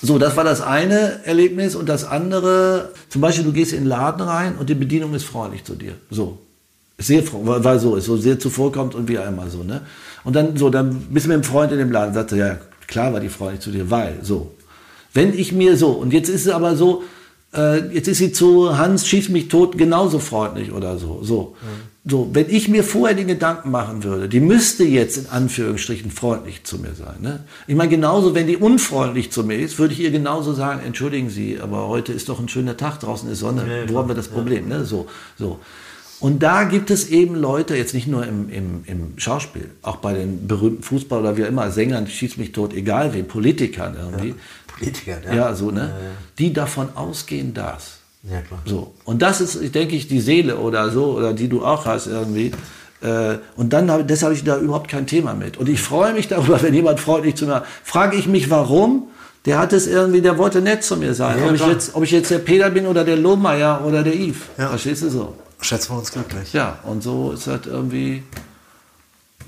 [0.03, 3.88] so, das war das eine Erlebnis und das andere, zum Beispiel, du gehst in den
[3.88, 5.95] Laden rein und die Bedienung ist freundlich zu dir.
[6.11, 6.38] So.
[7.01, 9.82] Sehr, weil so ist, so sehr zuvorkommt und wie einmal so, ne?
[10.22, 13.12] Und dann, so, dann bist du mit einem Freund in dem Laden, sagte, ja, klar
[13.12, 14.53] war die freundlich zu dir, weil, so.
[15.14, 17.03] Wenn ich mir so, und jetzt ist es aber so,
[17.55, 21.20] äh, jetzt ist sie zu Hans schießt mich tot genauso freundlich oder so.
[21.22, 21.57] So.
[21.61, 22.11] Mhm.
[22.11, 26.64] so, wenn ich mir vorher den Gedanken machen würde, die müsste jetzt in Anführungsstrichen freundlich
[26.64, 27.16] zu mir sein.
[27.20, 27.44] Ne?
[27.66, 31.28] Ich meine, genauso, wenn die unfreundlich zu mir ist, würde ich ihr genauso sagen, entschuldigen
[31.28, 34.14] Sie, aber heute ist doch ein schöner Tag, draußen ist Sonne, ja, wo haben wir
[34.14, 34.70] das Problem?
[34.70, 34.78] Ja.
[34.78, 34.84] Ne?
[34.84, 35.59] So, so.
[36.21, 40.12] Und da gibt es eben Leute, jetzt nicht nur im, im, im Schauspiel, auch bei
[40.12, 44.29] den berühmten Fußball oder wie immer, Sängern, schießt mich tot, egal wen, Politikern irgendwie.
[44.29, 44.35] Ja.
[44.66, 45.35] Politiker, ja.
[45.35, 45.95] Ja, so, ne?
[46.39, 47.99] Die davon ausgehen, dass.
[48.23, 48.61] Ja, klar.
[48.66, 48.95] So.
[49.05, 52.53] Und das ist, denke ich, die Seele oder so, oder die du auch hast irgendwie.
[53.01, 55.57] Äh, und dann habe deshalb habe ich da überhaupt kein Thema mit.
[55.57, 57.64] Und ich freue mich darüber, wenn jemand freundlich zu mir.
[57.83, 59.09] Frage ich mich, warum?
[59.47, 61.39] Der hat es irgendwie, der wollte nett zu mir sein.
[61.39, 64.14] Ja, ob, ich jetzt, ob ich jetzt der Peter bin oder der Lohmeier oder der
[64.14, 64.43] Yves.
[64.59, 64.68] Ja.
[64.68, 65.35] Verstehst du so?
[65.61, 66.52] Schätzen wir uns glücklich.
[66.52, 68.22] Ja, und so ist halt irgendwie.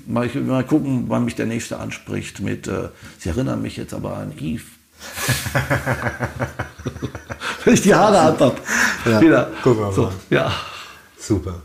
[0.05, 2.89] Mal, mal gucken, wann mich der Nächste anspricht mit, äh,
[3.19, 4.63] Sie erinnern mich jetzt aber an Yves.
[7.63, 8.61] Wenn ich die Haare ab
[9.05, 9.51] Ja, Wieder.
[9.61, 9.93] Gucken wir mal.
[9.93, 10.51] So, ja.
[11.17, 11.61] Super.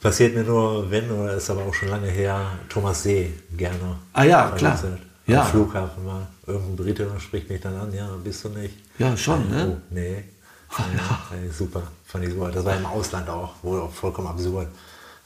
[0.00, 3.98] Passiert mir nur, wenn, oder ist aber auch schon lange her, Thomas See gerne.
[4.14, 4.78] Ah ja, klar.
[5.26, 5.42] Ja.
[5.42, 6.26] Am Flughafen mal.
[6.46, 8.74] Irgendein Brite spricht mich dann an, ja, bist du nicht?
[8.98, 9.76] Ja, schon, ne?
[9.76, 10.24] Oh, nee.
[10.78, 11.52] Ja, ja.
[11.52, 12.50] super, fand ich super.
[12.50, 14.68] Das war im Ausland auch, wohl auch vollkommen absurd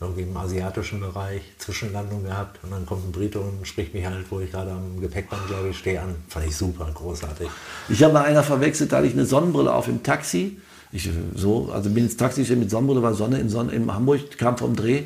[0.00, 4.24] irgendwie im asiatischen Bereich Zwischenlandung gehabt und dann kommt ein Brite und spricht mich halt,
[4.30, 6.16] wo ich gerade am Gepäckband, glaube ich, stehe an.
[6.28, 7.48] Fand ich super, großartig.
[7.88, 10.60] Ich habe mal einer verwechselt, da hatte ich eine Sonnenbrille auf im Taxi.
[10.92, 14.58] Ich so, also bin ins Taxi mit Sonnenbrille, war Sonne in, Sonne in Hamburg, kam
[14.58, 15.04] vom Dreh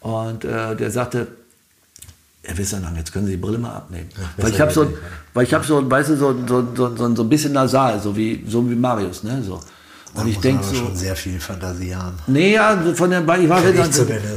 [0.00, 1.28] und äh, der sagte,
[2.42, 4.08] Herr Wisserlang, jetzt können Sie die Brille mal abnehmen.
[4.16, 4.92] Ja, weil ich habe so,
[5.32, 8.44] weil ich habe so, weißt du, so, so, so, so, ein bisschen nasal, so wie,
[8.48, 9.60] so wie Marius, ne, so.
[10.14, 10.74] Und ich denke so.
[10.74, 12.18] schon sehr viel Fantasie haben.
[12.26, 13.90] Nee, ja, von der, ich war dann,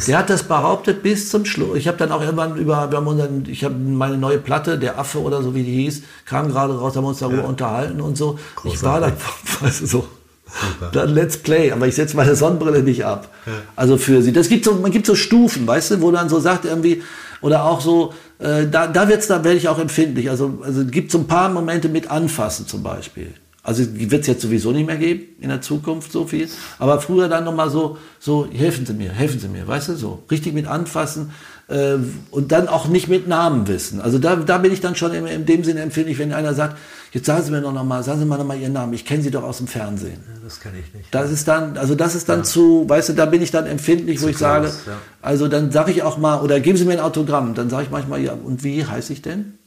[0.07, 1.77] der hat das behauptet bis zum Schluss.
[1.77, 4.97] Ich habe dann auch irgendwann über, wir haben unseren, ich habe meine neue Platte, der
[4.97, 7.47] Affe oder so wie die hieß, kam gerade raus, haben wir uns darüber ja.
[7.47, 8.39] unterhalten und so.
[8.55, 8.73] Großartig.
[8.73, 9.13] Ich war dann,
[9.61, 10.07] weißt du, so.
[10.45, 10.91] Super.
[10.91, 13.29] Dann Let's Play, aber ich setze meine Sonnenbrille nicht ab.
[13.45, 13.53] Ja.
[13.75, 14.31] Also für sie.
[14.31, 17.03] Das gibt so, man gibt so Stufen, weißt du, wo dann so sagt irgendwie,
[17.41, 20.29] oder auch so, äh, da, da wird's, da werde ich auch empfindlich.
[20.29, 23.33] Also, also es gibt so ein paar Momente mit Anfassen zum Beispiel.
[23.65, 26.47] Also die wird es jetzt sowieso nicht mehr geben in der Zukunft so viel.
[26.77, 30.23] Aber früher dann nochmal so, so, helfen Sie mir, helfen Sie mir, weißt du, so.
[30.29, 31.31] Richtig mit anfassen
[31.67, 31.95] äh,
[32.29, 34.01] und dann auch nicht mit Namen wissen.
[34.01, 36.77] Also da, da bin ich dann schon in, in dem Sinne empfindlich, wenn einer sagt,
[37.11, 39.31] jetzt sagen Sie mir doch nochmal, sagen Sie mal nochmal Ihren Namen, ich kenne Sie
[39.31, 40.23] doch aus dem Fernsehen.
[40.27, 41.07] Ja, das kenne ich nicht.
[41.11, 44.21] Das ist dann, also das ist dann zu, weißt du, da bin ich dann empfindlich,
[44.21, 44.97] wo ich sage, close, ja.
[45.23, 47.89] also dann sage ich auch mal, oder geben Sie mir ein Autogramm, dann sage ich
[47.89, 49.57] manchmal, ja, und wie heiße ich denn?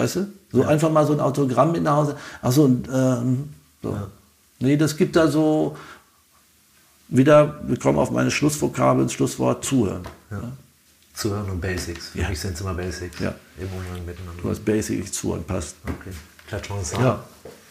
[0.00, 0.26] Weißt du?
[0.50, 2.16] So einfach mal so ein Autogramm mit nach Hause.
[2.40, 3.50] Ach so, und, ähm,
[3.82, 3.96] so.
[4.58, 5.76] Nee, das gibt da so,
[7.08, 10.02] wieder, wir kommen auf meine Schlussvokabel, das Schlusswort zuhören.
[10.30, 10.40] Ja.
[11.14, 12.08] Zuhören und Basics.
[12.08, 12.28] Für Ja.
[12.30, 13.34] mich sind es immer Basics Ja.
[13.58, 14.40] im Umgang miteinander.
[14.42, 15.76] Du hast basic ich zuhören, passt.
[15.84, 16.14] Okay.
[16.48, 17.22] Klatschen wir uns Ja.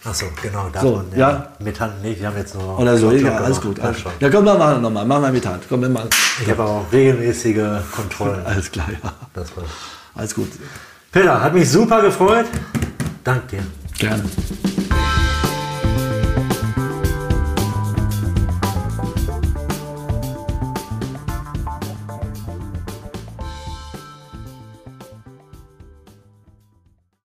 [0.03, 1.05] Achso, genau, So, davon.
[1.15, 1.51] ja.
[1.59, 2.77] Mit Hand nicht, wir haben jetzt nur.
[2.79, 3.77] Oder so, ja, alles gut.
[3.79, 3.99] Ja, Alles.
[3.99, 4.11] schon.
[4.19, 5.63] Ja, komm, wir machen nochmal, machen wir mit Hand.
[5.67, 6.09] Komm, wir machen.
[6.41, 8.45] Ich habe auch regelmäßige Kontrollen.
[8.45, 9.13] Alles klar, ja.
[9.33, 9.63] Das war.
[10.15, 10.49] Alles gut.
[11.11, 12.45] Peter, hat mich super gefreut.
[13.23, 13.63] Dank dir.
[13.97, 14.23] Gerne.